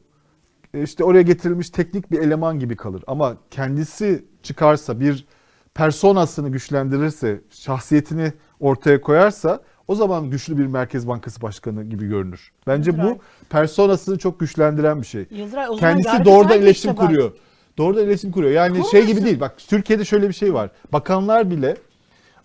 [0.75, 3.03] işte oraya getirilmiş teknik bir eleman gibi kalır.
[3.07, 5.27] Ama kendisi çıkarsa bir
[5.75, 12.53] personasını güçlendirirse, şahsiyetini ortaya koyarsa o zaman güçlü bir Merkez Bankası Başkanı gibi görünür.
[12.67, 13.11] Bence Yıldıray.
[13.11, 13.19] bu
[13.51, 15.27] personasını çok güçlendiren bir şey.
[15.31, 17.33] Yıldıray, Kendisi doğrudan da iletişim işte kuruyor.
[17.79, 18.53] Doğrudan iletişim kuruyor.
[18.53, 18.91] Yani Kurmasın.
[18.91, 19.41] şey gibi değil.
[19.41, 20.71] Bak Türkiye'de şöyle bir şey var.
[20.93, 21.77] Bakanlar bile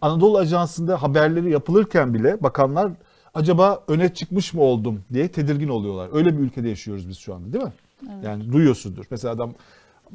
[0.03, 2.91] Anadolu Ajansı'nda haberleri yapılırken bile bakanlar
[3.33, 6.09] acaba öne çıkmış mı oldum diye tedirgin oluyorlar.
[6.13, 7.71] Öyle bir ülkede yaşıyoruz biz şu anda değil mi?
[8.23, 9.05] Yani duyuyorsundur.
[9.11, 9.53] Mesela adam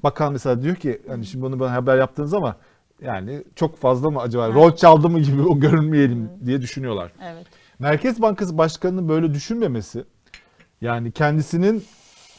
[0.02, 2.56] bakan mesela diyor ki hani şimdi bunu bana haber yaptınız ama
[3.02, 7.12] yani çok fazla mı acaba rol çaldı mı gibi o görünmeyelim diye düşünüyorlar.
[7.22, 7.46] Evet.
[7.78, 10.04] Merkez Bankası Başkanı'nın böyle düşünmemesi
[10.80, 11.84] yani kendisinin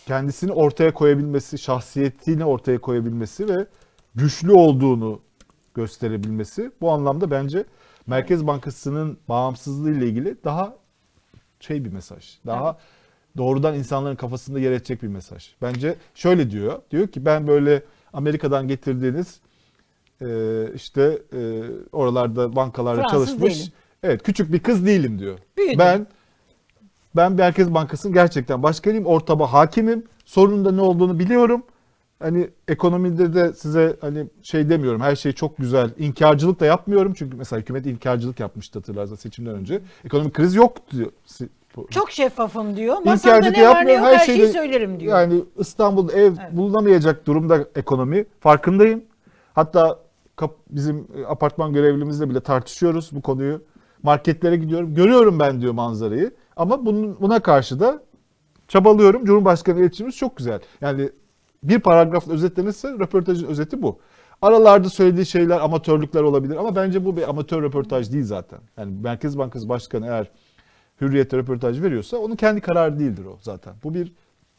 [0.08, 3.68] kendisini ortaya koyabilmesi, şahsiyetini ortaya koyabilmesi ve
[4.16, 5.20] güçlü olduğunu
[5.74, 7.66] gösterebilmesi bu anlamda bence
[8.08, 10.76] Merkez Bankası'nın bağımsızlığı ile ilgili daha
[11.60, 12.38] şey bir mesaj.
[12.46, 12.78] Daha
[13.38, 15.50] doğrudan insanların kafasında yer edecek bir mesaj.
[15.62, 16.82] Bence şöyle diyor.
[16.92, 19.40] Diyor ki ben böyle Amerika'dan getirdiğiniz
[20.22, 20.28] e,
[20.76, 23.60] işte e, oralarda bankalarda Fransız çalışmış.
[23.60, 23.74] değilim.
[24.04, 25.40] Evet küçük bir kız değilim diyor.
[25.58, 25.80] Büyüdüm.
[25.80, 26.08] Ben
[27.16, 29.06] ben Merkez Bankası'nın gerçekten başkanıyım.
[29.06, 30.04] Ortama hakimim.
[30.26, 31.64] Sorunun da ne olduğunu biliyorum.
[32.20, 35.02] Hani ekonomide de size hani şey demiyorum.
[35.02, 35.90] Her şey çok güzel.
[35.98, 37.14] İnkarcılık da yapmıyorum.
[37.14, 39.82] Çünkü mesela hükümet inkarcılık yapmıştı hatırlarsanız seçimden önce.
[40.06, 41.12] Ekonomik kriz yok diyor.
[41.90, 42.96] Çok şeffafım diyor.
[43.06, 45.20] Masamda İnkarcılık ne var ne yok her, şeyi şeyi- söylerim diyor.
[45.20, 48.26] Yani İstanbul'da ev bulunamayacak durumda ekonomi.
[48.40, 49.04] Farkındayım.
[49.54, 50.00] Hatta
[50.70, 53.62] bizim e, apartman görevlimizle bile tartışıyoruz bu konuyu.
[54.04, 54.96] Marketlere gidiyorum.
[54.96, 56.32] Görüyorum ben diyor manzarayı.
[56.56, 58.04] Ama bunun, buna karşı da
[58.68, 59.26] çabalıyorum.
[59.26, 60.60] Cumhurbaşkanı iletişimimiz çok güzel.
[60.82, 61.10] Yani
[61.64, 64.00] bir paragrafla özetlenirse röportajın özeti bu.
[64.42, 68.60] Aralarda söylediği şeyler amatörlükler olabilir ama bence bu bir amatör röportaj değil zaten.
[68.78, 70.32] Yani Merkez Bankası Başkanı eğer
[71.02, 73.74] hürriyete röportaj veriyorsa onun kendi kararı değildir o zaten.
[73.84, 74.14] Bu bir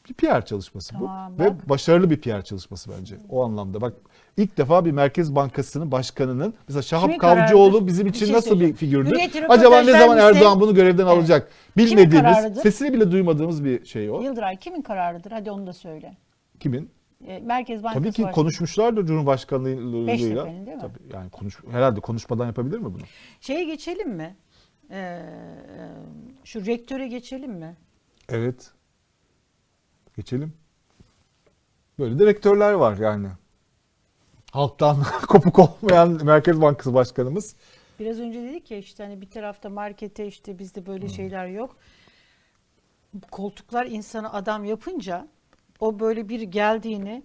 [0.08, 1.50] bir PR çalışması Tamam, bu bak.
[1.50, 3.80] ve başarılı bir PR çalışması bence o anlamda.
[3.80, 3.92] Bak
[4.36, 8.76] ilk defa bir Merkez Bankası'nın başkanının mesela Şahap Kavcıoğlu bizim Bir için şey nasıl bir?
[8.76, 11.12] Hürriyet'e Acaba ne zaman Erdoğan bunu görevden Evet.
[11.12, 11.48] alacak?
[11.76, 14.20] Bilmediğimiz, sesini bile duymadığımız bir şey o.
[14.20, 15.30] Yıldıray kimin kararıdır?
[15.30, 16.16] Hadi onu da söyle.
[16.60, 16.90] Kimin?
[17.26, 18.34] E, Merkez Bankası Tabii ki Başkanı.
[18.34, 20.06] konuşmuşlardır Cumhurbaşkanlığıyla.
[20.06, 20.80] Beştepe'nin değil mi?
[20.82, 23.02] Tabii yani konuş herhalde konuşmadan yapabilir mi bunu?
[23.40, 24.36] Şeye geçelim mi?
[24.90, 25.22] Ee,
[26.44, 27.76] şu rektöre geçelim mi?
[28.28, 28.70] Evet.
[30.16, 30.52] Geçelim.
[31.98, 33.28] Böyle direktörler var yani.
[34.52, 34.96] Halktan
[35.28, 37.56] kopuk olmayan Merkez Bankası Başkanımız.
[38.00, 41.14] Biraz önce dedik ya işte hani bir tarafta markete işte bizde böyle Hmm.
[41.14, 41.76] şeyler yok.
[43.30, 45.28] Koltuklar insanı adam yapınca
[45.80, 47.22] o böyle bir geldiğini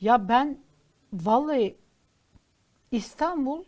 [0.00, 0.58] ya ben
[1.12, 1.76] vallahi
[2.90, 3.64] İstanbul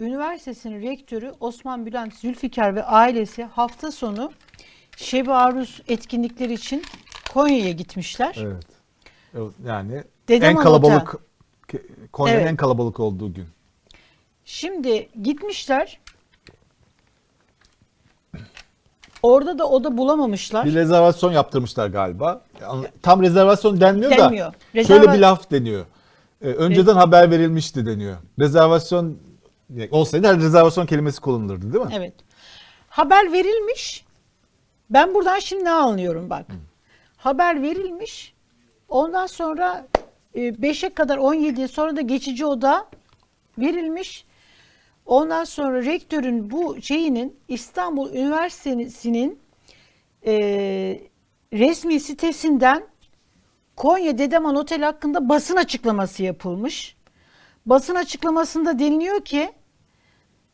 [0.00, 4.32] Üniversitesi'nin rektörü Osman Bülent Zülfikar ve ailesi hafta sonu
[4.96, 6.82] Şebi Aruz etkinlikleri için
[7.32, 8.36] Konya'ya gitmişler.
[8.40, 8.66] Evet.
[9.34, 11.16] Evet, Yani Dedem en kalabalık
[12.12, 12.50] Konya'nın Evet.
[12.50, 13.46] en kalabalık olduğu gün.
[14.44, 16.00] Şimdi gitmişler.
[19.26, 20.64] Orada da oda bulamamışlar.
[20.64, 22.40] Bir rezervasyon yaptırmışlar galiba.
[22.60, 24.52] Yani Tam rezervasyon denmiyor, Denmiyor.
[24.52, 25.86] da Rezerva- şöyle bir laf deniyor.
[26.42, 28.16] Ee, önceden haber verilmişti deniyor.
[28.38, 29.18] Rezervasyon
[29.90, 31.90] olsaydı her rezervasyon kelimesi kullanılırdı değil mi?
[31.96, 32.12] Evet.
[32.88, 34.04] Haber verilmiş.
[34.90, 36.46] Ben buradan şimdi ne anlıyorum bak.
[37.16, 38.34] Haber verilmiş.
[38.88, 39.86] Ondan sonra
[40.34, 42.86] 5'e kadar 17'ye sonra da geçici oda
[43.58, 44.25] verilmiş.
[45.06, 49.38] Ondan sonra rektörün bu şeyinin İstanbul Üniversitesi'nin
[50.26, 50.32] e,
[51.52, 52.82] resmi sitesinden
[53.76, 56.96] Konya Dedeman Otel hakkında basın açıklaması yapılmış.
[57.66, 59.52] Basın açıklamasında deniliyor ki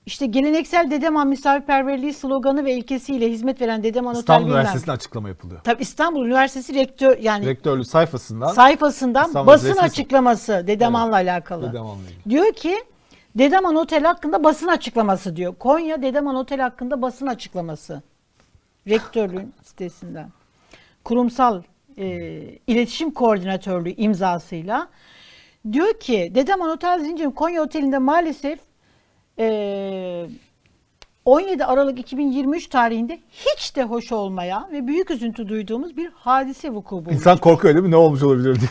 [0.07, 4.57] işte geleneksel Dedeman misafirperverliği sloganı ve ilkesiyle hizmet veren Dedeman Otel İstanbul bilmem.
[4.59, 5.61] Üniversitesi'nde açıklama yapılıyor.
[5.65, 11.69] Tabii İstanbul Üniversitesi rektör yani Rektörlüğü sayfasından sayfasından İstanbul basın resmi- açıklaması Dedeman'la alakalı.
[11.69, 12.31] Dedeman'la ilgili.
[12.31, 12.85] Diyor ki
[13.35, 15.55] Dedeman Otel hakkında basın açıklaması diyor.
[15.59, 18.03] Konya Dedeman Otel hakkında basın açıklaması.
[18.89, 20.31] Rektörlüğün sitesinden.
[21.05, 21.63] Kurumsal
[21.99, 22.07] e,
[22.67, 24.89] iletişim koordinatörlüğü imzasıyla
[25.73, 28.59] diyor ki Dedeman Otel zinciri Konya Oteli'nde maalesef
[29.39, 30.27] e,
[31.25, 36.97] 17 Aralık 2023 tarihinde hiç de hoş olmayan ve büyük üzüntü duyduğumuz bir hadise vuku
[36.97, 37.15] bulmuş.
[37.15, 37.91] İnsan korkuyor değil mi?
[37.91, 38.71] Ne olmuş olabilir diye.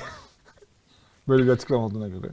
[1.28, 2.28] Böyle bir açıklama olduğuna göre.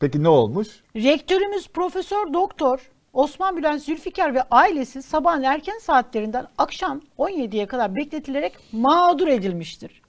[0.00, 0.68] Peki ne olmuş?
[0.96, 8.52] Rektörümüz Profesör Doktor Osman Bülent Zülfikar ve ailesi sabahın erken saatlerinden akşam 17'ye kadar bekletilerek
[8.72, 10.02] mağdur edilmiştir.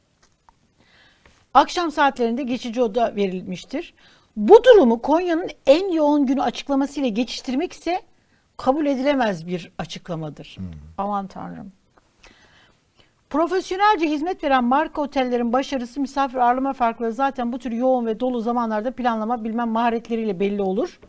[1.54, 3.94] Akşam saatlerinde geçici oda verilmiştir.
[4.36, 8.02] Bu durumu Konya'nın en yoğun günü açıklamasıyla geçiştirmek ise
[8.58, 10.58] kabul edilemez bir açıklamadır.
[10.98, 11.72] Aman tanrım.
[13.34, 18.42] Profesyonelce hizmet veren marka otellerin başarısı misafir ağırlama farkları zaten bu tür yoğun ve dolu
[18.42, 21.00] zamanlarda planlama bilmem maharetleriyle belli olur.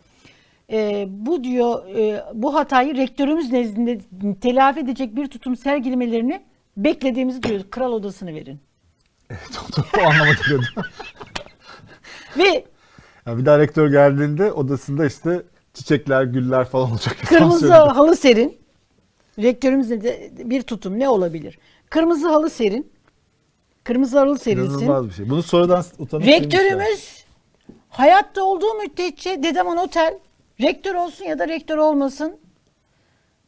[0.73, 4.01] Ee, bu diyor e, bu hatayı rektörümüz nezdinde
[4.41, 6.43] telafi edecek bir tutum sergilemelerini
[6.77, 7.61] beklediğimizi diyor.
[7.71, 8.61] Kral odasını verin.
[9.31, 9.61] Evet
[9.99, 10.67] o anlama geliyordu.
[12.39, 12.65] Ve
[13.27, 15.43] Ya bir daha rektör geldiğinde odasında işte
[15.75, 17.17] çiçekler, güller falan olacak.
[17.29, 18.65] kırmızı halı serin.
[19.39, 21.59] Rektörümüzün de bir tutum ne olabilir?
[21.95, 22.93] Kırmızı halı serin.
[23.85, 24.79] Kırmızı halı serilsin.
[24.79, 25.31] İnanılmaz bir şey.
[25.31, 26.43] Bunu sonradan utanıp silmişler.
[26.43, 27.25] Rektörümüz
[27.89, 30.19] hayatta olduğu müddetçe Dedeman Otel
[30.61, 32.37] rektör olsun ya da rektör olmasın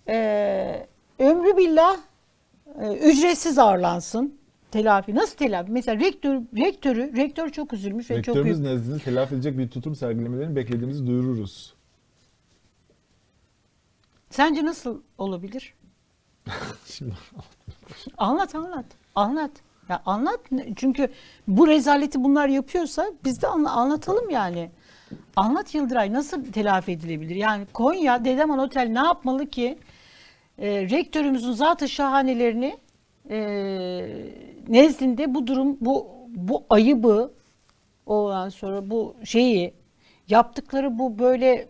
[0.09, 0.87] ee,
[1.19, 1.97] ömrü billah
[2.81, 4.39] e, ücretsiz ağırlansın.
[4.71, 5.15] Telafi.
[5.15, 5.73] Nasıl telafi?
[5.73, 8.73] Mesela rektör, rektörü, rektör çok üzülmüş ve çok Rektörümüz büyük.
[8.73, 11.75] nezdinde telafi edecek bir tutum sergilemelerini beklediğimizi duyururuz.
[14.31, 15.75] Sence nasıl olabilir?
[16.87, 17.15] Şimdi
[18.19, 18.85] Anlat anlat.
[19.15, 19.51] Anlat.
[19.89, 20.41] Ya anlat.
[20.77, 21.09] Çünkü
[21.49, 24.71] bu rezaleti bunlar yapıyorsa biz de anla- anlatalım yani.
[25.37, 27.37] Anlat Yıldıray nasıl telafi edilebilir?
[27.37, 29.79] Yani Konya Dedeman Otel ne yapmalı ki
[30.59, 32.79] e, rektörümüzün zatı şahanelerini
[33.31, 33.39] e,
[34.69, 37.33] nezdinde bu durum bu bu ayıbı
[38.07, 39.75] ondan sonra bu şeyi
[40.29, 41.69] yaptıkları bu böyle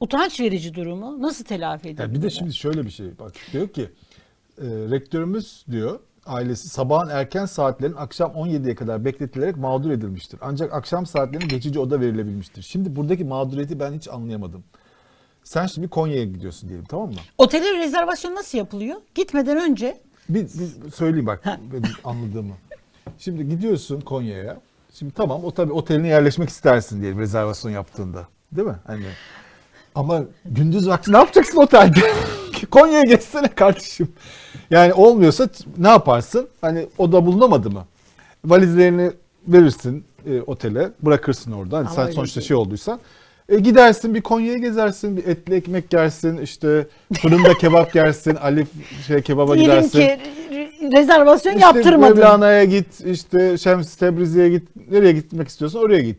[0.00, 2.02] utanç verici durumu nasıl telafi edilir?
[2.02, 3.82] Ya bir de şimdi şöyle bir şey bak diyor ki
[4.58, 10.38] e, rektörümüz diyor ailesi sabahın erken saatlerin akşam 17'ye kadar bekletilerek mağdur edilmiştir.
[10.42, 12.62] Ancak akşam saatlerine geçici oda verilebilmiştir.
[12.62, 14.64] Şimdi buradaki mağduriyeti ben hiç anlayamadım.
[15.44, 17.16] Sen şimdi Konya'ya gidiyorsun diyelim tamam mı?
[17.38, 18.96] Otele rezervasyon nasıl yapılıyor?
[19.14, 22.54] Gitmeden önce Bir, bir söyleyeyim bak benim anladığımı.
[23.18, 24.60] Şimdi gidiyorsun Konya'ya.
[24.94, 28.28] Şimdi tamam o tabii oteline yerleşmek istersin diyelim rezervasyon yaptığında.
[28.52, 28.76] Değil mi?
[28.86, 29.04] Hani
[29.96, 32.00] ama gündüz vakti ne yapacaksın otelde?
[32.70, 34.08] Konya'ya geçsene kardeşim.
[34.70, 36.48] Yani olmuyorsa ne yaparsın?
[36.60, 37.84] Hani oda bulunamadı mı?
[38.44, 39.10] Valizlerini
[39.48, 41.76] verirsin e, otele, bırakırsın orada.
[41.76, 42.48] Hani Ama sen öyle sonuçta değil.
[42.48, 43.00] şey olduysan.
[43.48, 46.86] E, gidersin bir Konya'ya gezersin, bir etli ekmek yersin, işte
[47.20, 48.66] fırında kebap yersin, Ali
[49.06, 49.98] şey kebaba diyelim gidersin.
[49.98, 50.18] ki
[50.50, 52.16] re- rezervasyon İşte yaptırmadın.
[52.18, 54.68] Mevlana'ya git, işte Şems Tebrizi'ye git.
[54.90, 56.18] Nereye gitmek istiyorsan oraya git.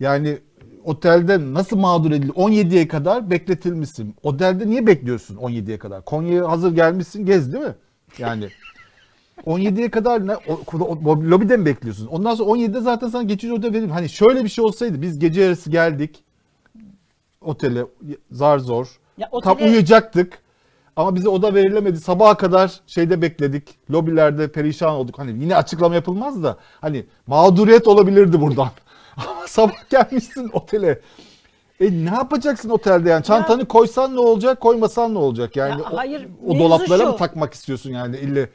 [0.00, 0.38] Yani
[0.86, 2.32] otelde nasıl mağdur edilir?
[2.32, 4.14] 17'ye kadar bekletilmişsin.
[4.22, 6.04] Otelde niye bekliyorsun 17'ye kadar?
[6.04, 7.74] Konya'ya hazır gelmişsin gez değil mi?
[8.18, 8.48] Yani
[9.46, 10.36] 17'ye kadar ne?
[10.36, 12.06] O, lobide mi bekliyorsun?
[12.06, 13.88] Ondan sonra 17'de zaten sana geçici oda verir.
[13.88, 16.24] Hani şöyle bir şey olsaydı biz gece yarısı geldik
[17.40, 17.86] otele
[18.30, 18.98] zar zor.
[19.18, 20.38] Ya Tam otele- uyuyacaktık.
[20.96, 22.00] Ama bize oda verilemedi.
[22.00, 23.68] Sabaha kadar şeyde bekledik.
[23.90, 25.18] Lobilerde perişan olduk.
[25.18, 28.68] Hani yine açıklama yapılmaz da hani mağduriyet olabilirdi buradan.
[29.16, 31.00] Ama sabah gelmişsin otele.
[31.80, 33.24] E ne yapacaksın otelde yani?
[33.24, 35.56] Çantanı koysan ne olacak, koymasan ne olacak?
[35.56, 37.08] Yani Ya o- hayır, o, mevzu dolaplara şu.
[37.08, 38.50] mı takmak istiyorsun yani ille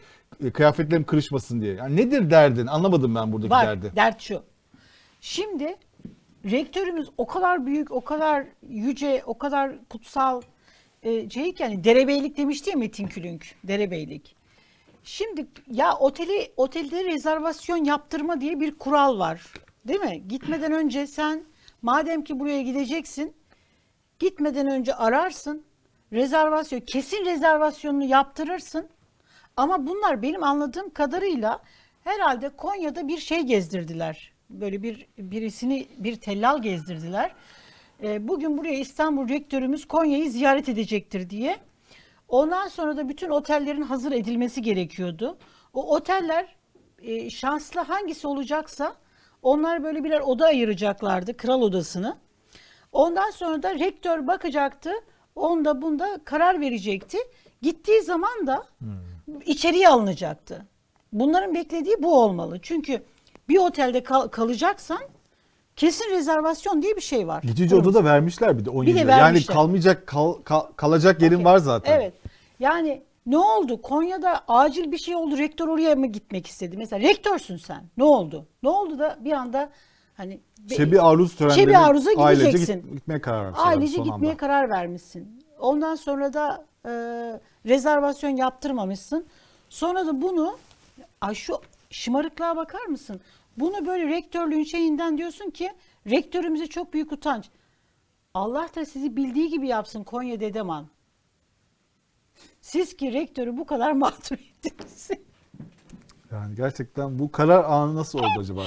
[0.46, 1.74] e, kıyafetlerim kırışmasın diye.
[1.76, 2.68] Yani nedir derdin?
[2.68, 3.92] Anlamadım ben buradaki Bak derdi.
[3.96, 4.44] dert şu.
[5.22, 5.76] Şimdi
[6.46, 10.42] rektörümüz o kadar büyük, o kadar yüce, o kadar kutsal
[11.04, 13.46] e, şey ki yani derebeylik demişti ya Metin Külünk.
[13.64, 14.36] Derebeylik.
[15.04, 19.42] Şimdi ya oteli otelde rezervasyon yaptırma diye bir kural var.
[19.88, 20.28] Değil mi?
[20.28, 21.44] Gitmeden önce sen
[21.82, 23.36] madem ki buraya gideceksin
[24.20, 25.64] gitmeden önce ararsın.
[26.14, 28.90] Rezervasyon kesin rezervasyonunu yaptırırsın.
[29.58, 31.62] Ama bunlar benim anladığım kadarıyla
[32.04, 34.34] herhalde Konya'da bir şey gezdirdiler.
[34.50, 37.36] Böyle bir birisini bir tellal gezdirdiler.
[38.04, 41.58] Ee, bugün buraya İstanbul rektörümüz Konya'yı ziyaret edecektir diye.
[42.28, 45.38] Ondan sonra da bütün otellerin hazır edilmesi gerekiyordu.
[45.74, 46.56] O oteller
[47.02, 48.96] e, şanslı hangisi olacaksa
[49.42, 52.18] onlar böyle birer oda ayıracaklardı, kral odasını.
[52.92, 54.92] Ondan sonra da rektör bakacaktı.
[55.36, 57.18] Onda bunda karar verecekti.
[57.62, 58.90] Gittiği zaman da Hmm.
[59.46, 60.66] içeriye alınacaktı.
[61.14, 62.60] Bunların beklediği bu olmalı.
[62.62, 63.04] Çünkü
[63.50, 65.00] bir otelde kal- kalacaksan
[65.76, 67.42] kesin rezervasyon diye bir şey var.
[67.42, 69.12] Geçici Kurum- oda da vermişler bir de 10 Bir de yılda.
[69.12, 69.56] Yani vermişler.
[69.56, 71.46] kalmayacak kal- kal- kalacak yerin Okey.
[71.46, 71.94] var zaten.
[72.00, 72.14] Evet.
[72.60, 73.82] Yani ne oldu?
[73.82, 75.38] Konya'da acil bir şey oldu.
[75.38, 76.78] Rektör oraya mı gitmek istedi?
[76.78, 77.84] Mesela rektörsün sen.
[77.98, 78.48] Ne oldu?
[78.64, 79.70] Ne oldu da bir anda
[80.14, 80.40] hani
[80.76, 82.82] Şebi Aruz törenlerine Şebi Aruz'a ailece gideceksin.
[82.84, 83.64] git- gitmeye karar vermişler.
[83.64, 84.38] abi ailece son gitmeye anda.
[84.38, 85.44] karar vermişsin.
[85.60, 86.92] Ondan sonra da e,
[87.66, 89.26] rezervasyon yaptırmamışsın.
[89.70, 90.58] Sonra da bunu
[91.22, 93.22] ay şu şımarıklığa bakar mısın?
[93.58, 95.70] Bunu böyle rektörlüğün şeyinden diyorsun ki
[96.10, 97.50] rektörümüze çok büyük utanç.
[98.34, 100.88] Allah da sizi bildiği gibi yapsın Konya Dedeman.
[102.62, 105.10] Siz ki rektörü bu kadar mağdur ettiniz.
[106.32, 108.62] Yani gerçekten bu karar anı nasıl oldu acaba?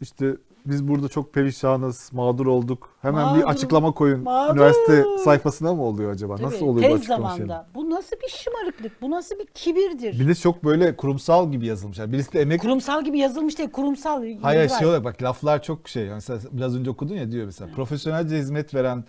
[0.00, 2.88] İşte biz burada çok perişanız, mağdur olduk.
[3.02, 4.20] Hemen Mağdur, bir açıklama koyun.
[4.20, 4.54] mağdur.
[4.54, 6.36] Üniversite sayfasına mı oluyor acaba?
[6.36, 7.48] Tabii, nasıl oluyor bu tez açıklama şeyleri?
[7.48, 7.68] zamanda.
[7.74, 9.02] Bu nasıl bir şımarıklık?
[9.02, 10.20] Bu nasıl bir kibirdir?
[10.20, 11.98] Bir de çok böyle kurumsal gibi yazılmış.
[11.98, 12.60] Yani birisi de emek...
[12.60, 14.18] Kurumsal gibi yazılmış değil, kurumsal.
[14.20, 14.78] Hayır yeri hayır, var.
[14.78, 16.06] şey olarak bak laflar çok şey.
[16.06, 17.70] Yani biraz önce okudun ya diyor mesela.
[17.74, 19.04] Profesyonelce hizmet veren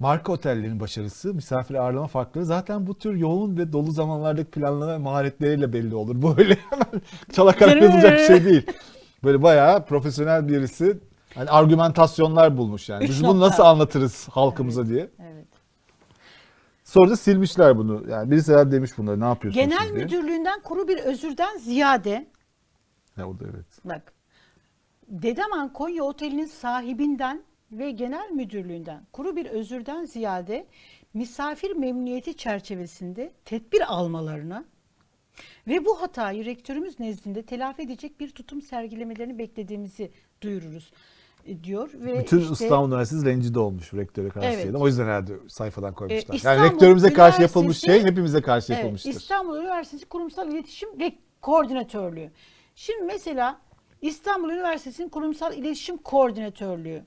[0.00, 4.98] marka otellerin başarısı, misafir ağırlama farkları zaten bu tür yoğun ve dolu zamanlardaki planlama ve
[4.98, 6.22] maharetleriyle belli olur.
[6.22, 8.66] Bu öyle hemen çalakarak yazılacak bir şey değil.
[9.24, 10.98] Böyle bayağı profesyonel birisi
[11.34, 13.04] hani argümantasyonlar bulmuş yani.
[13.04, 13.46] Üç Biz bunu nokta.
[13.46, 15.10] nasıl anlatırız halkımıza diye.
[15.20, 15.46] Evet.
[16.84, 18.04] Sonra da silmişler bunu.
[18.10, 20.04] Yani birisi herhalde demiş bunları ne yapıyorsunuz Genel siz diye.
[20.04, 22.26] müdürlüğünden kuru bir özürden ziyade
[23.16, 23.66] Ha, o da evet.
[23.84, 24.12] bak
[25.08, 27.42] Dedeman Konya Oteli'nin sahibinden
[27.72, 30.66] ve genel müdürlüğünden kuru bir özürden ziyade
[31.14, 34.64] misafir memnuniyeti çerçevesinde tedbir almalarını
[35.68, 40.10] ve bu hatayı rektörümüz nezdinde telafi edecek bir tutum sergilemelerini beklediğimizi
[40.42, 40.92] duyururuz
[41.46, 44.46] e, diyor ve Bütün işte- İstanbul Üniversitesi rencide olmuş rektöre karşı.
[44.48, 44.62] Evet.
[44.62, 44.78] şeyden.
[44.78, 46.34] O yüzden herhalde sayfadan koymuşlar.
[46.34, 49.10] Ee, İstanbul yani rektörümüze karşı yapılmış şey hepimize karşı Evet, yapılmıştır.
[49.10, 52.30] İstanbul Üniversitesi Kurumsal İletişim Rek- Koordinatörlüğü.
[52.74, 53.60] Şimdi mesela
[54.02, 57.04] İstanbul Üniversitesi'nin Kurumsal İletişim Koordinatörlüğü.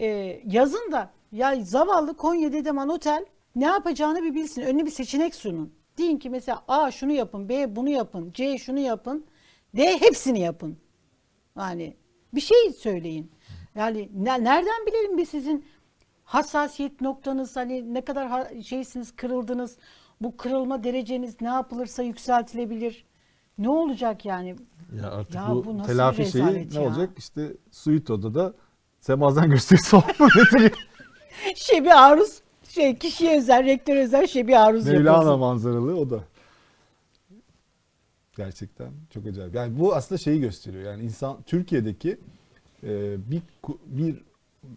[0.00, 3.24] Ee, yazın da ya zavallı Konya Dedeman Otel
[3.56, 4.62] ne yapacağını bir bilsin.
[4.62, 5.72] Önüne bir seçenek sunun.
[5.98, 9.26] Deyin ki mesela A şunu yapın, B bunu yapın, C şunu yapın,
[9.76, 10.78] D hepsini yapın.
[11.58, 11.96] Yani
[12.34, 13.30] bir şey söyleyin.
[13.74, 15.64] Yani ne- nereden bilelim biz sizin
[16.24, 19.78] hassasiyet noktanız hani ne kadar ha- şeysiniz kırıldınız.
[20.20, 23.04] Bu kırılma dereceniz ne yapılırsa yükseltilebilir.
[23.58, 24.56] Ne olacak yani?
[25.02, 26.88] Ya artık Ya bu, bu telafi şeyi ne ya?
[26.88, 27.10] olacak?
[27.18, 28.12] İşte suite
[29.06, 30.30] odada semazdan gösterisi olma?
[31.54, 35.38] Şebi aruz şey kişiye özel, rektör özel şebi aruz Mevlana yapılsın.
[35.38, 36.24] manzaralı o da.
[38.36, 39.54] Gerçekten çok acayip.
[39.54, 40.82] Yani bu aslında şeyi gösteriyor.
[40.84, 42.18] Yani insan Türkiye'deki
[42.82, 44.16] e, bir ku- bir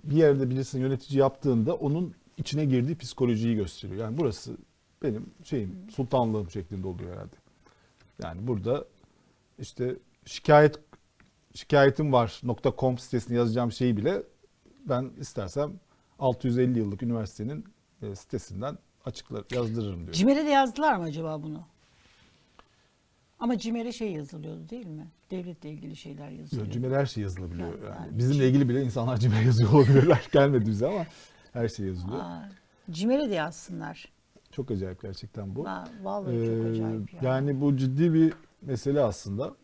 [0.04, 4.02] bir yerde birisini yönetici yaptığında onun içine girdiği psikolojiyi gösteriyor.
[4.02, 4.58] Yani burası
[5.04, 7.36] benim şeyim sultanlığım şeklinde oluyor herhalde.
[8.24, 8.86] Yani burada
[9.60, 10.80] işte şikayet
[11.56, 12.42] şikayetim var
[12.78, 14.24] .com sitesine yazacağım şeyi bile
[14.90, 15.74] ben istersem
[16.20, 17.66] 650 yıllık üniversitenin
[18.02, 20.14] e, sitesinden açıklar yazdırırım diyor.
[20.14, 21.64] Cimer'e de yazdılar mı acaba bunu?
[23.40, 25.08] Ama Cimer'e şey yazılıyordu değil mi?
[25.32, 26.72] Devletle ilgili şeyler yazılıyor.
[26.72, 27.68] Cimere her şey yazılabiliyor.
[27.68, 27.96] Yani- Yani.
[28.06, 30.28] yani Bizimle şey- ilgili bile insanlar cimere yazıyor olabilirler.
[30.34, 31.06] Gelmedi bize ama
[31.54, 32.20] her şey yazılıyor.
[32.20, 32.50] Aa,
[32.92, 34.12] Cimer'e de yazsınlar.
[34.52, 35.68] Çok acayip gerçekten bu.
[35.68, 37.20] Ha, vallahi çok Ee, acayip ya.
[37.24, 39.56] Yani bu ciddi bir mesele aslında.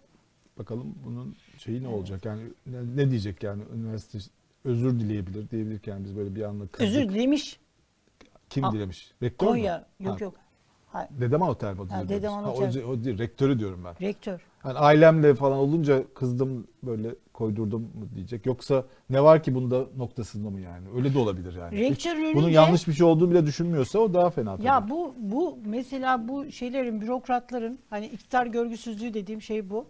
[0.58, 2.26] Bakalım bunun şeyi ne olacak?
[2.26, 4.18] Yani ne, ne diyecek yani üniversite
[4.66, 6.88] özür dileyebilir diyebilir ki yani biz böyle bir anlık kızdık.
[6.88, 7.60] Özür dilemiş
[8.50, 9.12] Kim Aa, dilemiş?
[9.24, 9.52] Rektör mü?
[9.52, 9.86] Konya.
[10.00, 10.36] Yok Ha, yok.
[10.88, 11.80] Hayır, Dedeman Otel mi?
[11.90, 12.10] Ha?
[12.10, 12.52] Dedeman Ha.
[12.52, 14.08] O, o değil, rektörü diyorum ben.
[14.08, 14.42] rektör.
[14.66, 18.46] Yani ailemle falan olunca kızdım böyle koydurdum mu diyecek.
[18.46, 20.88] Yoksa ne var ki bunda noktasında mı yani?
[20.96, 21.90] Öyle de olabilir yani.
[21.90, 24.68] Hiç Rektörün bunun yanlış bir şey olduğunu bile düşünmüyorsa o daha fena tabii.
[24.68, 29.86] Ya bu bu mesela bu şeylerin bürokratların hani iktidar görgüsüzlüğü dediğim şey bu.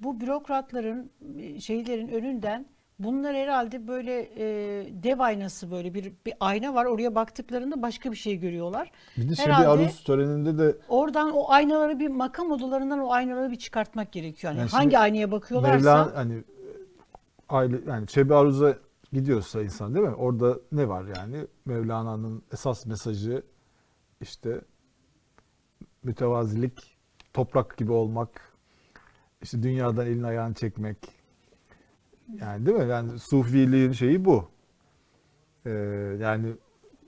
[0.00, 2.66] Bu bürokratların e, şeylerin önünden
[2.98, 6.84] bunlar herhalde böyle e, dev aynası böyle bir bir ayna var.
[6.84, 8.90] Oraya baktıklarında başka bir şey görüyorlar.
[9.16, 13.50] bir de şimdi herhalde- Aruz töreninde de Oradan o aynaları bir makam odalarından o aynaları
[13.50, 14.52] bir çıkartmak gerekiyor.
[14.52, 16.42] Yani Yani hangi aynaya bakıyorlarsa Mevlana hani e,
[17.48, 18.76] aile yani Çebi Aruz'a
[19.12, 20.14] gidiyorsa insan değil mi?
[20.14, 21.46] Orada ne var yani?
[21.64, 23.42] Mevlana'nın esas mesajı
[24.20, 24.60] işte
[26.02, 26.96] mütevazilik,
[27.32, 28.49] toprak gibi olmak,
[29.42, 30.96] işte dünyadan elini ayağını çekmek.
[32.40, 32.88] Yani değil mi?
[32.88, 34.48] Yani sufiliğin şeyi bu.
[35.66, 35.70] Ee,
[36.20, 36.52] yani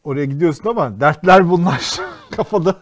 [0.04, 2.00] oraya gidiyorsun ama dertler bunlar.
[2.30, 2.76] Kafada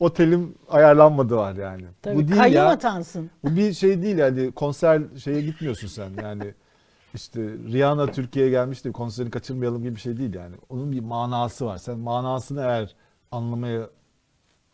[0.00, 1.84] otelim ayarlanmadı var yani.
[2.02, 2.68] tabii bu değil kayyum ya.
[2.68, 3.30] atansın.
[3.44, 6.54] Bu bir şey değil yani konser şeye gitmiyorsun sen yani.
[7.14, 10.56] işte Rihanna Türkiye'ye gelmişti konserini kaçırmayalım gibi bir şey değil yani.
[10.68, 11.78] Onun bir manası var.
[11.78, 12.94] Sen manasını eğer
[13.32, 13.90] anlamaya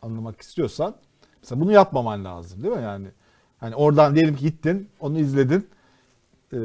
[0.01, 0.95] anlamak istiyorsan
[1.41, 3.07] mesela bunu yapmaman lazım değil mi yani?
[3.63, 5.67] Hani oradan diyelim ki gittin, onu izledin
[6.53, 6.57] ee,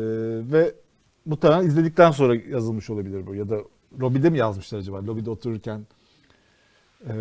[0.52, 0.74] ve
[1.26, 3.56] muhtemelen izledikten sonra yazılmış olabilir bu ya da
[4.00, 5.06] lobide mi yazmışlar acaba?
[5.06, 5.86] Lobide otururken
[7.06, 7.12] ee,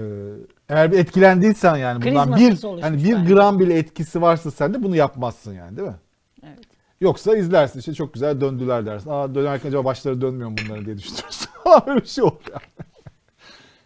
[0.70, 5.54] eğer bir etkilendiysen yani bundan bir hani bir gram bile etkisi varsa sende bunu yapmazsın
[5.54, 5.96] yani değil mi?
[6.44, 6.60] Evet.
[7.02, 9.10] Yoksa izlersin işte çok güzel döndüler dersin.
[9.10, 11.50] Aa dönerken acaba başları dönmüyor mu bunların diye düşünürsün.
[11.88, 12.88] Öyle bir şey olur yani.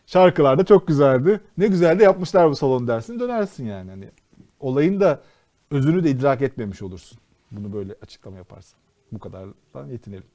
[0.06, 1.40] Şarkılar da çok güzeldi.
[1.58, 3.20] Ne güzel de yapmışlar bu salon dersin.
[3.20, 3.90] Dönersin yani.
[3.90, 4.10] Hani
[4.60, 5.22] olayın da
[5.72, 7.18] özünü de idrak etmemiş olursun.
[7.52, 8.80] Bunu böyle açıklama yaparsın.
[9.12, 10.28] Bu kadardan yetinelim.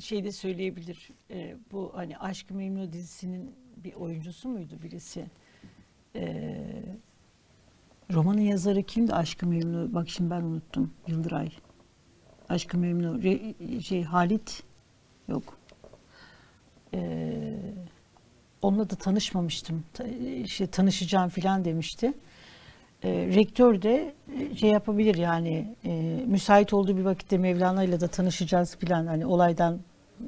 [0.00, 1.10] şey de söyleyebilir.
[1.30, 5.26] e, bu hani Aşk-ı Memnu dizisinin bir oyuncusu muydu birisi?
[6.16, 6.56] E,
[8.12, 9.94] romanın yazarı kimdi Aşk-ı Memnu?
[9.94, 10.94] Bak şimdi ben unuttum.
[11.06, 11.52] Yıldıray.
[12.48, 13.22] Aşk-ı Memnu.
[13.22, 14.62] Re- şey Halit
[15.28, 15.58] yok.
[16.94, 17.00] E,
[18.62, 19.84] onunla da tanışmamıştım.
[19.94, 20.04] Ta,
[20.44, 22.12] işte tanışacağım filan demişti.
[23.04, 28.08] E, rektör de e, şey yapabilir yani e, müsait olduğu bir vakitte Mevlana ile de
[28.08, 29.72] tanışacağız filan hani olaydan
[30.18, 30.26] mm,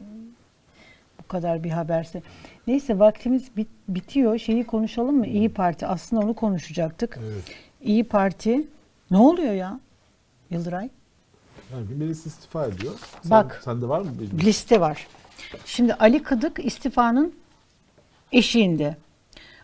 [1.22, 2.22] bu kadar bir haberse.
[2.66, 4.38] Neyse vaktimiz bit- bitiyor.
[4.38, 5.26] Şeyi konuşalım mı?
[5.26, 5.86] İyi Parti.
[5.86, 7.18] Aslında onu konuşacaktık.
[7.22, 7.44] Evet.
[7.82, 8.66] İyi Parti.
[9.10, 9.80] Ne oluyor ya?
[10.50, 10.88] Yıldıray.
[11.72, 12.92] Yani birisi istifa ediyor.
[13.22, 13.60] Sen, Bak.
[13.64, 14.10] Sende var mı?
[14.20, 14.46] bilgi?
[14.46, 15.06] Liste var.
[15.64, 17.34] Şimdi Ali Kıdık istifanın
[18.32, 18.96] eşiğinde.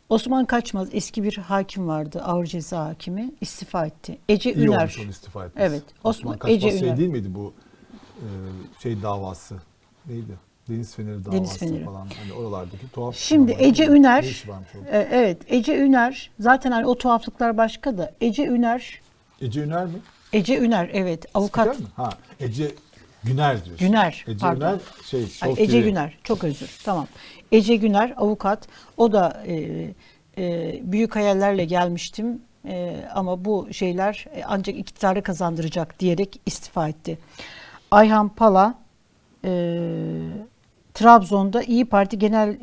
[0.08, 2.22] Osman Kaçmaz eski bir hakim vardı.
[2.24, 3.30] Ağır ceza hakimi.
[3.40, 4.18] istifa etti.
[4.28, 4.78] Ece İyi Üner.
[4.78, 5.66] olmuş onun istifa etmesi.
[5.68, 5.82] Evet.
[6.04, 6.96] Osman, Osman- Kaçmaz Ece şey Üner.
[6.96, 7.52] değil miydi bu
[8.16, 8.26] e,
[8.82, 9.56] şey davası?
[10.06, 10.32] Neydi?
[10.68, 11.84] Deniz Feneri davası Deniz Feneri.
[11.84, 12.06] falan.
[12.22, 13.14] Hani oralardaki tuhaf.
[13.16, 13.56] Şimdi.
[13.58, 14.90] Ece Üner, orada?
[14.90, 19.00] e, evet Ece Üner zaten hani o tuhaflıklar başka da Ece Üner,
[19.40, 19.98] Ece Üner mi?
[20.32, 21.92] Ece Üner evet avukat Spiker mi?
[21.96, 22.10] Ha
[22.40, 22.70] Ece
[23.28, 23.86] Güner diyorsun.
[23.86, 24.66] Güner, Ece pardon.
[24.66, 25.84] Üner şey Ay, Ece TV.
[25.84, 27.06] Güner çok özür tamam.
[27.52, 29.54] Ece Güner avukat o da e,
[30.38, 37.18] e, büyük hayallerle gelmiştim e, ama bu şeyler e, ancak iktidarı kazandıracak diyerek istifa etti.
[37.90, 38.74] Ayhan Pala
[39.44, 39.50] e,
[40.94, 42.56] Trabzon'da İyi Parti Genel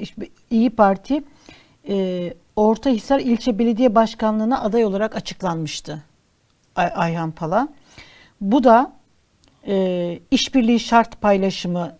[0.49, 1.23] İyi Parti
[1.89, 6.03] e, Ortahisar İlçe Belediye Başkanlığı'na aday olarak açıklanmıştı.
[6.75, 7.67] Ay- Ayhan Pala.
[8.41, 8.91] Bu da
[9.67, 11.97] e, işbirliği şart paylaşımı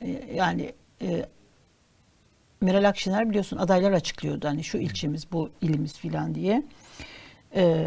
[0.00, 1.26] e, yani e,
[2.60, 6.62] Meral Akşener biliyorsun adaylar açıklıyordu hani şu ilçemiz bu ilimiz filan diye.
[7.54, 7.86] E,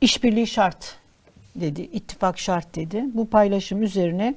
[0.00, 0.96] işbirliği şart
[1.54, 3.04] dedi, ittifak şart dedi.
[3.14, 4.34] Bu paylaşım üzerine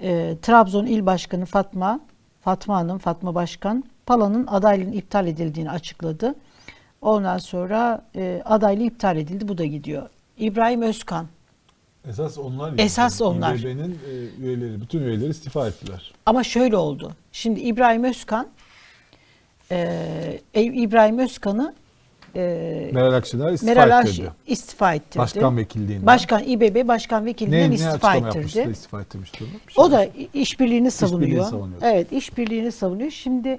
[0.00, 2.00] e, Trabzon İl Başkanı Fatma
[2.40, 6.34] Fatma Hanım, Fatma Başkan Pala'nın adaylığının iptal edildiğini açıkladı.
[7.00, 9.48] Ondan sonra e, adaylığı iptal edildi.
[9.48, 10.08] Bu da gidiyor.
[10.38, 11.26] İbrahim Özkan
[12.08, 12.72] Esas onlar.
[12.78, 13.54] Esas onlar.
[13.54, 16.12] İBB'nin e, üyeleri, bütün üyeleri istifa ettiler.
[16.26, 17.12] Ama şöyle oldu.
[17.32, 18.48] Şimdi İbrahim Özkan
[19.70, 21.74] e, e, İbrahim Özkan'ı
[22.36, 24.32] e, Meral Akşener istifa Meral ettirdi.
[24.46, 25.18] İstifa ettirdi.
[25.18, 26.06] Başkan vekilliğinden.
[26.06, 28.72] Başkan İBB Başkan ne, Vekilinden ne istifa yapmıştı da ettirdi.
[28.72, 31.44] istifa ettirmişti şey O da işbirliğini savunuyor.
[31.44, 31.80] savunuyor.
[31.82, 33.10] Evet, işbirliğini savunuyor.
[33.10, 33.58] Şimdi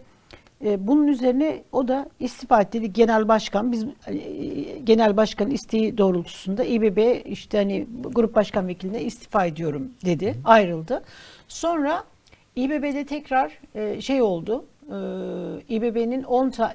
[0.66, 2.94] e, bunun üzerine o da istifa etti.
[2.94, 4.16] Genel başkan biz e,
[4.84, 10.36] genel başkanın isteği doğrultusunda İBB işte hani grup başkan vekiline istifa ediyorum dedi.
[10.46, 11.04] Ayrıldı.
[11.48, 12.04] Sonra
[12.56, 14.66] İBB'de tekrar e, şey oldu.
[14.86, 14.96] E,
[15.76, 16.74] İBB'nin 10 ta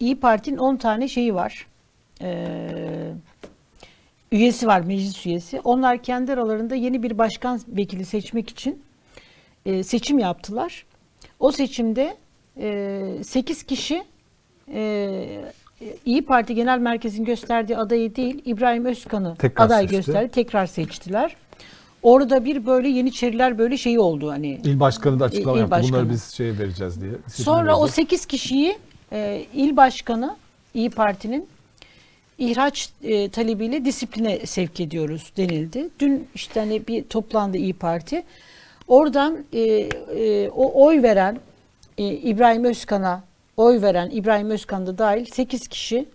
[0.00, 1.66] İyi Parti'nin 10 tane şeyi var.
[4.32, 5.60] Üyesi var, meclis üyesi.
[5.60, 8.82] Onlar kendi aralarında yeni bir başkan vekili seçmek için
[9.66, 10.86] e, seçim yaptılar.
[11.40, 12.16] O seçimde
[12.56, 14.04] 8 kişi
[14.74, 15.44] e,
[16.04, 19.96] İyi Parti Genel Merkezi'nin gösterdiği adayı değil, İbrahim Özkan'ı aday seçti.
[19.96, 20.30] gösterdi.
[20.32, 21.36] Tekrar seçtiler.
[22.02, 24.60] Orada bir böyle Yeniçeriler böyle şeyi oldu hani.
[24.64, 25.82] İl başkanı da açıklama İl yaptı.
[25.82, 27.12] Bunları biz şey vereceğiz diye.
[27.28, 27.94] Sonra o vereceğiz.
[27.94, 28.78] 8 kişiyi
[29.12, 30.36] e, il başkanı
[30.74, 31.48] İyi Parti'nin
[32.38, 35.88] ihraç e, talebiyle disipline sevk ediyoruz denildi.
[36.00, 38.22] Dün işte hani bir toplandı İyi Parti.
[38.88, 41.38] Oradan e, e, o oy veren
[41.98, 43.22] e, İbrahim Özkan'a
[43.56, 46.08] oy veren İbrahim Özkan da dahil 8 kişi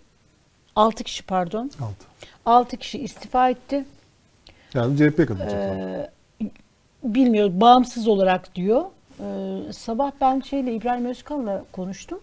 [0.76, 2.06] 6 kişi pardon Altı.
[2.46, 3.84] 6 kişi istifa etti.
[4.74, 5.52] Yani CHP katılacak.
[5.54, 6.10] Ee,
[7.04, 8.84] bilmiyoruz bağımsız olarak diyor.
[9.20, 12.20] Ee, sabah ben şeyle İbrahim Özkan'la konuştum.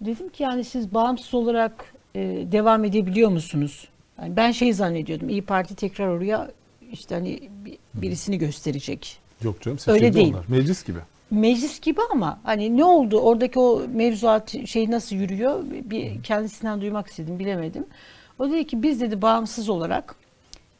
[0.00, 2.20] Dedim ki yani siz bağımsız olarak e,
[2.52, 3.88] devam edebiliyor musunuz?
[4.22, 5.28] Yani ben şey zannediyordum.
[5.28, 6.50] İyi Parti tekrar oraya
[6.92, 9.18] işte hani bir- birisini gösterecek.
[9.42, 10.34] Yok canım öyle seçildi değil.
[10.34, 10.44] onlar.
[10.48, 10.98] Meclis gibi.
[11.30, 13.20] Meclis gibi ama hani ne oldu?
[13.20, 15.64] Oradaki o mevzuat şey nasıl yürüyor?
[15.64, 17.86] Bir kendisinden duymak istedim, bilemedim.
[18.38, 20.14] O dedi ki biz dedi bağımsız olarak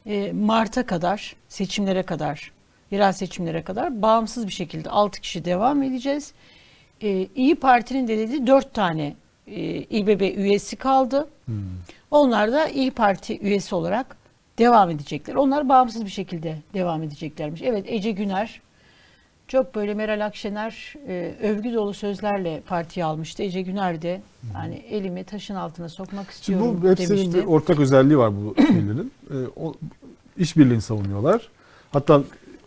[0.05, 2.51] e, Mart'a kadar, seçimlere kadar,
[2.91, 6.33] yerel seçimlere kadar bağımsız bir şekilde 6 kişi devam edeceğiz.
[7.01, 9.15] E, İyi Parti'nin de dedi 4 tane
[9.47, 11.29] e, İBB üyesi kaldı.
[12.11, 14.17] Onlar da İyi Parti üyesi olarak
[14.57, 15.35] devam edecekler.
[15.35, 17.61] Onlar bağımsız bir şekilde devam edeceklermiş.
[17.61, 18.61] Evet Ece Güner
[19.51, 23.43] çok böyle Meral Akşener e, övgü dolu sözlerle partiye almıştı.
[23.43, 24.21] Ece Güner de
[24.53, 27.33] hani elimi taşın altına sokmak Şimdi istiyorum bu hepsinin demişti.
[27.33, 29.11] bir ortak özelliği var bu şeylerin.
[29.31, 29.73] Ee, o,
[30.37, 31.49] işbirliğini savunuyorlar.
[31.91, 32.23] Hatta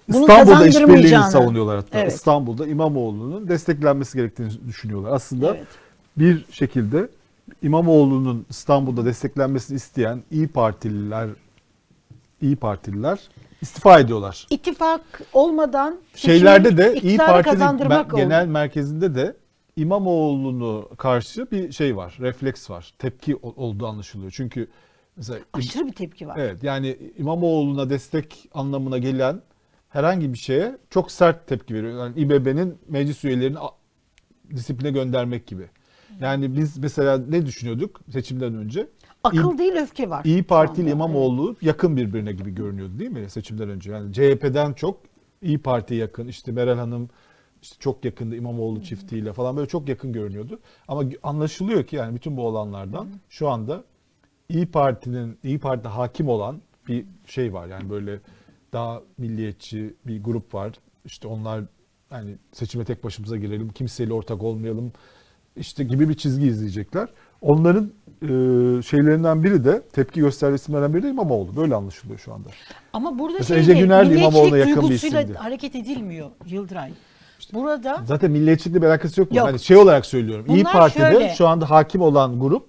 [0.09, 1.99] Bunu İstanbul'da işbirliğini savunuyorlar hatta.
[1.99, 2.12] Evet.
[2.12, 5.12] İstanbul'da İmamoğlu'nun desteklenmesi gerektiğini düşünüyorlar.
[5.12, 5.66] Aslında Evet.
[6.16, 7.09] bir şekilde
[7.62, 11.28] İmamoğlu'nun İstanbul'da desteklenmesini isteyen İyi Partililer
[12.43, 13.18] İyi Partililer
[13.65, 14.47] istifa ediyorlar.
[14.51, 15.01] İttifak
[15.33, 19.37] olmadan Şeylerde de İyi Parti'nin me- genel merkezinde de
[19.77, 22.95] İmamoğlu'nu karşı bir şey var, refleks var.
[22.99, 24.31] Tepki ol- olduğu anlaşılıyor.
[24.37, 24.69] Çünkü
[25.17, 26.37] mesela aşırı bir tepki var.
[26.39, 29.41] evet yani İmamoğlu'na destek anlamına gelen
[29.89, 31.99] herhangi bir şeye çok sert tepki veriyor.
[31.99, 33.59] Yani İBB'nin meclis üyelerini
[34.57, 35.69] disipline göndermek gibi.
[36.21, 38.89] Yani biz mesela ne düşünüyorduk seçimden önce?
[39.25, 40.25] Akıl değil öfke var.
[40.25, 41.05] İyi şu Parti ile anda.
[41.05, 43.93] İmamoğlu yakın birbirine gibi görünüyordu değil mi seçimden önce?
[43.93, 45.01] Yani CHP'den çok
[45.43, 46.29] İyi Parti'ye yakın.
[46.29, 47.09] İşte Meral Hanım
[47.62, 50.59] işte çok yakındı İmamoğlu çiftiyle falan böyle çok yakın görünüyordu.
[50.89, 53.85] Ama anlaşılıyor ki yani bütün bu olanlardan şu anda
[54.49, 57.66] İyi Parti'nin İyi Parti'de hakim olan bir şey var.
[57.66, 58.20] Yani böyle
[58.72, 60.72] daha milliyetçi bir grup var.
[61.05, 61.64] İşte onlar
[62.11, 64.93] hani seçime tek başımıza girelim, kimseyle ortak olmayalım
[65.57, 67.09] işte gibi bir çizgi izleyecekler.
[67.41, 67.93] Onların
[68.83, 71.57] şeylerinden biri de tepki gösterdiği isimlerden biri de İmamoğlu.
[71.57, 72.49] Böyle anlaşılıyor şu anda.
[72.93, 75.35] Ama burada Mesela şey Ece Güner de İmamoğlu'na yakın bir isimdi.
[75.35, 76.93] hareket edilmiyor Yıldıray.
[77.53, 79.37] Burada Zaten milliyetçilikle bir alakası yok mu?
[79.37, 79.47] Yok.
[79.47, 80.45] Hani şey olarak söylüyorum.
[80.49, 81.35] İyi Bunlar Parti'de şöyle.
[81.35, 82.66] şu anda hakim olan grup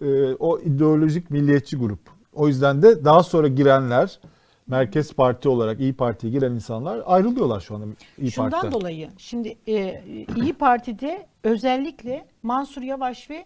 [0.00, 1.98] e, o ideolojik milliyetçi grup.
[2.34, 4.18] O yüzden de daha sonra girenler
[4.66, 7.86] Merkez Parti olarak İyi Parti'ye giren insanlar ayrılıyorlar şu anda
[8.18, 8.72] İyi Şundan Parti'den.
[8.72, 10.02] dolayı şimdi e,
[10.36, 13.44] İyi Parti'de özellikle Mansur Yavaş ve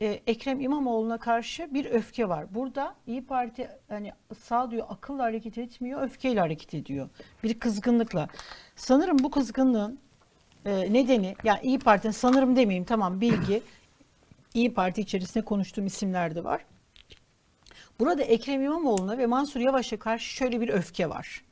[0.00, 2.54] e, Ekrem İmamoğlu'na karşı bir öfke var.
[2.54, 7.08] Burada İyi Parti hani sağduyu akılla hareket etmiyor, öfkeyle hareket ediyor.
[7.42, 8.28] Bir kızgınlıkla.
[8.76, 9.98] Sanırım bu kızgınlığın
[10.64, 13.62] e, nedeni yani İyi Parti'nin sanırım demeyeyim tamam bilgi
[14.54, 16.64] İyi Parti içerisinde konuştuğum isimler de var.
[18.00, 21.44] Burada Ekrem İmamoğlu'na ve Mansur Yavaş'a karşı şöyle bir öfke var.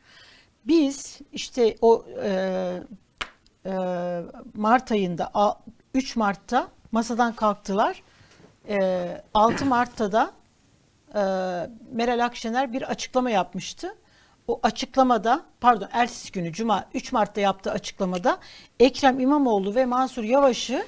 [0.66, 2.82] Biz işte o e,
[3.66, 3.72] e,
[4.54, 5.60] Mart ayında a-
[5.94, 8.02] 3 Mart'ta masadan kalktılar.
[8.68, 10.32] E, 6 Mart'ta da
[11.14, 11.20] e,
[11.92, 13.94] Meral Akşener bir açıklama yapmıştı.
[14.48, 18.38] O açıklamada pardon ertesi günü Cuma 3 Mart'ta yaptığı açıklamada
[18.80, 20.86] Ekrem İmamoğlu ve Mansur Yavaş'ı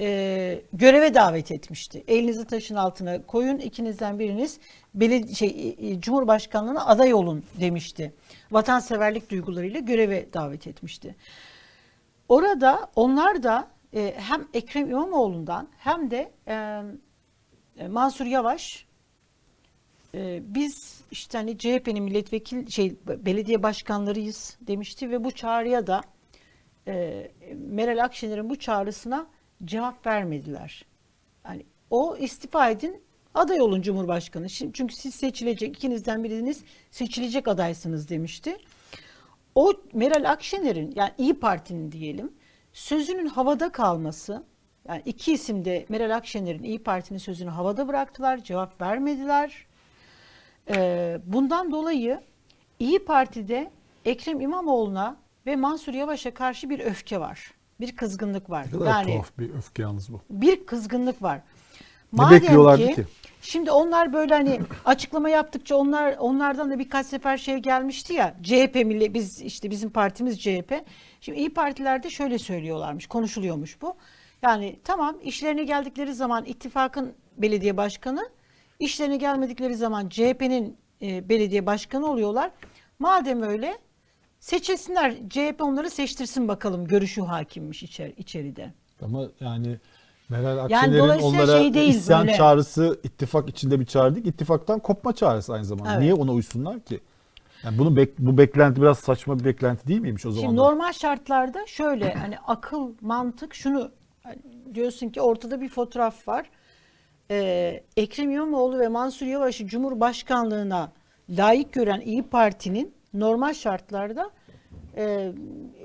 [0.00, 2.04] e, göreve davet etmişti.
[2.08, 4.58] Elinizi taşın altına koyun, ikinizden biriniz
[4.94, 8.12] beledi şey e, e, Cumhurbaşkanlığına aday olun demişti.
[8.50, 11.16] Vatanseverlik duygularıyla göreve davet etmişti.
[12.28, 16.82] Orada onlar da e, hem Ekrem İmamoğlu'ndan hem de e,
[17.88, 18.86] Mansur Yavaş
[20.14, 26.00] e, biz işte hani CHP'nin milletvekil şey belediye başkanlarıyız demişti ve bu çağrıya da
[26.88, 29.26] e, Meral Akşener'in bu çağrısına
[29.64, 30.84] cevap vermediler.
[31.44, 33.02] Yani o istifa edin
[33.34, 34.50] aday olun Cumhurbaşkanı.
[34.50, 38.56] Şimdi, çünkü siz seçilecek ikinizden biriniz seçilecek adaysınız demişti.
[39.54, 42.32] O Meral Akşener'in yani İyi Parti'nin diyelim
[42.72, 44.44] sözünün havada kalması
[44.88, 49.66] yani iki isim de Meral Akşener'in İyi Parti'nin sözünü havada bıraktılar, cevap vermediler.
[50.70, 52.20] Ee, bundan dolayı
[52.78, 53.70] İyi Parti'de
[54.04, 55.16] Ekrem İmamoğlu'na
[55.46, 57.52] ve Mansur Yavaş'a karşı bir öfke var.
[57.80, 58.66] Bir kızgınlık var.
[58.66, 60.20] Ne kadar Yani tuhaf bir öfke yalnız bu.
[60.30, 61.40] bir kızgınlık var.
[62.12, 63.04] Ne bekliyorlardı ki?
[63.42, 68.36] Şimdi onlar böyle hani açıklama yaptıkça onlar onlardan da birkaç sefer şey gelmişti ya.
[68.42, 70.72] CHP milli biz işte bizim partimiz CHP.
[71.20, 73.96] Şimdi iyi partilerde şöyle söylüyorlarmış, konuşuluyormuş bu.
[74.42, 78.30] Yani tamam işlerine geldikleri zaman ittifakın belediye başkanı,
[78.78, 82.50] işlerine gelmedikleri zaman CHP'nin e, belediye başkanı oluyorlar.
[82.98, 83.78] Madem öyle
[84.40, 88.72] seçilsinler CHP onları seçtirsin bakalım görüşü hakimmiş içer, içeride.
[89.00, 89.78] Ama yani
[90.28, 94.78] Meral Akşener'in dolayısıyla onlara şey değil, isyan böyle- çağrısı ittifak içinde bir çağrı değil, ittifaktan
[94.80, 95.90] kopma çağrısı aynı zamanda.
[95.92, 96.00] Evet.
[96.00, 97.00] Niye ona uysunlar ki?
[97.64, 100.46] Yani bunu bek- bu beklenti biraz saçma bir beklenti değil miymiş o zaman?
[100.46, 103.90] Şimdi normal şartlarda şöyle hani akıl, mantık şunu
[104.22, 104.38] hani
[104.74, 106.50] diyorsun ki ortada bir fotoğraf var.
[107.30, 110.92] Ee, Ekrem İmamoğlu ve Mansur Yavaş'ı Cumhurbaşkanlığına
[111.30, 114.30] layık gören İyi Parti'nin normal şartlarda
[114.96, 115.02] e,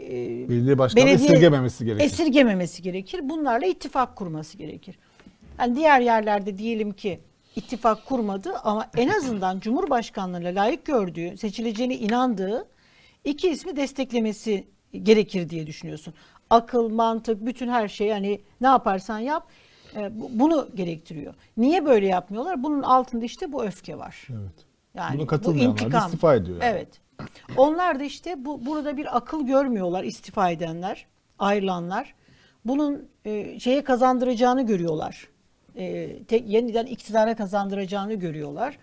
[0.02, 2.06] e, Belediye başkanı belediye- esirgememesi gerekir.
[2.06, 3.20] esirgememesi gerekir.
[3.30, 5.00] Bunlarla ittifak kurması gerekir.
[5.60, 7.20] Yani diğer yerlerde diyelim ki
[7.56, 12.68] ittifak kurmadı ama en azından Cumhurbaşkanlığına layık gördüğü, seçileceğine inandığı
[13.24, 14.68] iki ismi desteklemesi
[15.04, 16.14] gerekir diye düşünüyorsun.
[16.50, 19.48] Akıl, mantık, bütün her şey hani ne yaparsan yap
[20.12, 21.34] bu- bunu gerektiriyor.
[21.58, 22.64] Niye böyle yapmıyorlar?
[22.64, 24.28] Bunun altında işte bu öfke var.
[24.30, 24.66] Evet.
[24.96, 26.06] Yani Buna bu intikam.
[26.06, 26.72] istifa ediyor yani.
[26.72, 26.88] Evet.
[27.58, 31.06] Onlar da işte bu burada bir akıl görmüyorlar istifa edenler,
[31.40, 32.14] ayrılanlar.
[32.66, 35.28] Bunun e, şeye kazandıracağını görüyorlar.
[35.76, 38.78] E, tek yeniden iktidara kazandıracağını görüyorlar.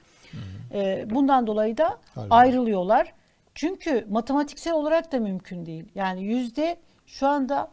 [0.75, 2.35] E, bundan dolayı da Harbi.
[2.35, 3.13] ayrılıyorlar.
[3.55, 5.85] Çünkü matematiksel olarak da mümkün değil.
[5.95, 6.77] Yani yüzde
[7.07, 7.71] şu anda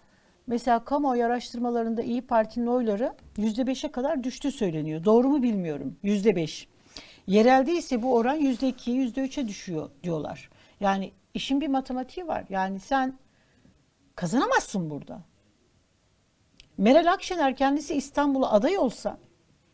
[0.48, 5.04] mesela kamuoyu araştırmalarında İyi Parti'nin oyları yüzde beşe kadar düştü söyleniyor.
[5.04, 5.96] Doğru mu bilmiyorum.
[6.04, 6.68] Yüzde beş.
[7.28, 10.50] Yerelde ise bu oran yüzde ikiye yüzde üçe düşüyor diyorlar.
[10.80, 12.46] Yani işin bir matematiği var.
[12.50, 13.20] Yani sen
[14.16, 15.22] kazanamazsın burada.
[16.78, 19.18] Meral Akşener kendisi İstanbul'a aday olsa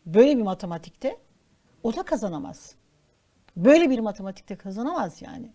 [0.06, 1.18] böyle bir matematikte
[1.84, 2.76] o da kazanamaz.
[3.58, 5.52] Böyle bir matematikte kazanamaz yani.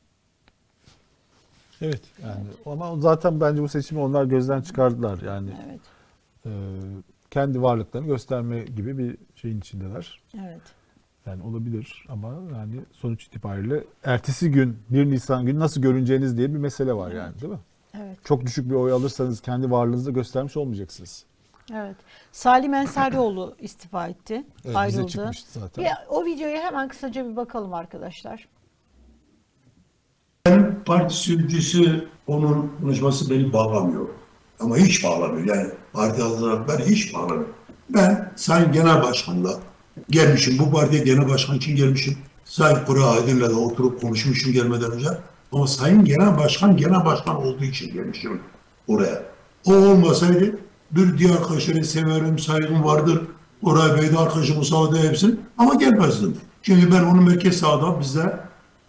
[1.80, 2.02] Evet.
[2.22, 5.20] Yani ama zaten bence bu seçimi onlar gözden çıkardılar.
[5.22, 5.80] Yani Evet.
[6.46, 6.50] e,
[7.30, 10.20] kendi varlıklarını gösterme gibi bir şeyin içindeler.
[10.34, 10.62] Evet.
[11.26, 16.58] Yani olabilir ama yani sonuç itibariyle ertesi gün 1 Nisan günü nasıl görüneceğiniz diye bir
[16.58, 17.58] mesele var yani değil mi?
[18.00, 18.18] Evet.
[18.24, 21.24] Çok düşük bir oy alırsanız kendi varlığınızı göstermiş olmayacaksınız.
[21.74, 21.96] Evet.
[22.32, 24.34] Salim Ensarioğlu istifa etti.
[24.34, 25.06] Evet, bize ayrıldı.
[25.06, 25.84] çıkmıştı zaten.
[25.84, 28.48] Bir, o videoya hemen kısaca bir bakalım arkadaşlar.
[30.46, 34.08] Ben parti sürücüsü onun konuşması beni bağlamıyor.
[34.60, 35.56] Ama hiç bağlamıyor.
[35.56, 37.48] Yani parti adına ben hiç bağlamıyor.
[37.90, 39.60] Ben Sayın Genel Başkan'la
[40.10, 40.58] gelmişim.
[40.58, 42.16] Bu partiye Genel Başkan için gelmişim.
[42.44, 45.08] Sayın Kuru Aydın'la da oturup konuşmuşum gelmeden önce.
[45.52, 48.40] Ama Sayın Genel Başkan Genel Başkan olduğu için gelmişim
[48.88, 49.22] oraya.
[49.64, 50.58] O olmasaydı
[50.90, 53.20] bir diğer arkadaşları severim, saygım vardır.
[53.62, 56.36] Oray Bey'de arkadaşım sağda hepsini ama gelmezdim.
[56.62, 58.40] Çünkü ben onu merkez sağda bizde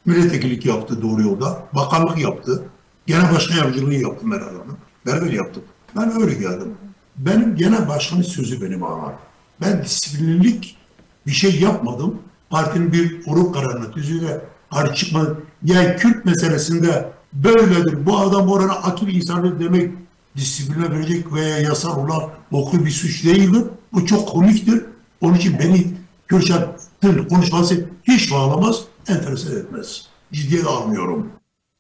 [0.06, 1.64] milletvekillik yaptı doğru yolda.
[1.74, 2.64] Bakanlık yaptı.
[3.08, 4.78] Genel başkan yardımcılığı yaptı Meral Hanım.
[5.06, 5.64] Beraber yaptık.
[5.95, 6.78] Ben öyle geldim.
[7.18, 9.14] Benim genel başkanın sözü beni bağlar.
[9.62, 10.78] Ben disiplinlik
[11.26, 12.21] bir şey yapmadım.
[12.49, 14.38] Partinin bir oruç kararına, tüzüğüne
[14.71, 15.45] karşı çıkmadım.
[15.63, 18.05] Yani Kürt meselesinde böyledir.
[18.05, 19.91] Bu adam orana akil insanı demek
[20.36, 23.63] disipline verecek veya yasal olan okul bir suç değildir.
[23.93, 24.86] Bu çok komiktir.
[25.21, 25.88] Onun için beni
[26.28, 30.07] Kürşat'ın konuşması hiç bağlamaz, enteresan etmez.
[30.32, 31.32] Ciddiye almıyorum.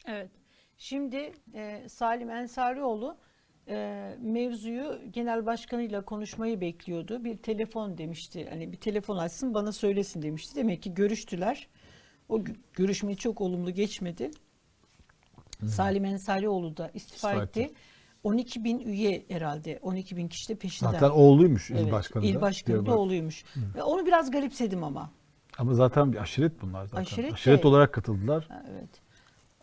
[0.05, 0.29] Evet.
[0.77, 3.15] Şimdi e, Salim Ensarioğlu
[3.67, 7.23] e, mevzuyu genel başkanıyla konuşmayı bekliyordu.
[7.23, 8.47] Bir telefon demişti.
[8.49, 10.55] Hani bir telefon açsın bana söylesin demişti.
[10.55, 11.67] Demek ki görüştüler.
[12.29, 14.31] O gö- görüşme çok olumlu geçmedi.
[15.67, 17.61] Salim Ensarioğlu da istifa İstifa etti.
[17.61, 17.73] etti.
[18.23, 19.79] 12 bin üye herhalde.
[19.81, 20.91] 12 bin kişi de peşinden.
[20.91, 22.27] Zaten oğluymuş il evet, başkanı da.
[22.27, 23.43] il başkanı da oğluymuş.
[23.75, 25.11] Ve onu biraz garipsedim ama.
[25.57, 27.01] Ama zaten bir aşiret bunlar zaten.
[27.01, 28.47] Aşiret Aşiret, de- olarak katıldılar.
[28.71, 28.89] Evet.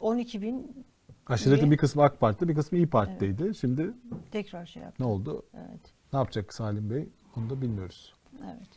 [0.01, 0.87] 12 bin
[1.31, 3.55] Aşiretin bir kısmı AK Parti'de bir kısmı İyi Parti'deydi.
[3.55, 3.91] Şimdi
[4.33, 5.03] tekrar şey yaptı.
[5.03, 5.43] ne oldu?
[5.55, 5.81] Evet.
[6.13, 7.09] Ne yapacak Salim Bey?
[7.37, 8.15] Onu da bilmiyoruz.
[8.45, 8.69] Evet.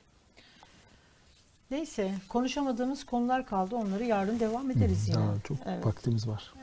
[1.72, 3.76] Neyse konuşamadığımız konular kaldı.
[3.76, 5.18] Onları yarın devam ederiz yine.
[5.18, 5.86] Daha çok Evet.
[5.86, 6.54] vaktimiz var.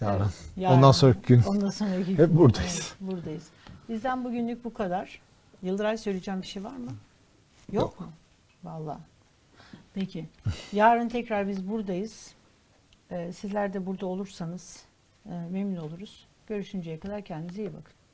[0.00, 0.30] Yarın.
[0.56, 0.76] Yarın.
[0.76, 1.42] Ondan sonraki gün.
[1.42, 2.24] Ondan sonraki gün.
[2.26, 2.94] Hep buradayız.
[3.00, 3.48] Evet, buradayız.
[3.88, 5.20] Bizden bugünlük bu kadar.
[5.62, 6.90] Yıldıray söyleyeceğim bir şey var mı?
[7.72, 8.00] Yok, Yok.
[8.00, 8.06] mu?
[8.64, 8.98] Vallahi.
[9.94, 10.26] Peki.
[10.72, 12.30] Yarın tekrar biz buradayız.
[13.10, 14.82] Ee, sizler de burada olursanız
[15.50, 16.26] memnun oluruz.
[16.46, 18.05] Görüşünceye kadar kendinize iyi bakın.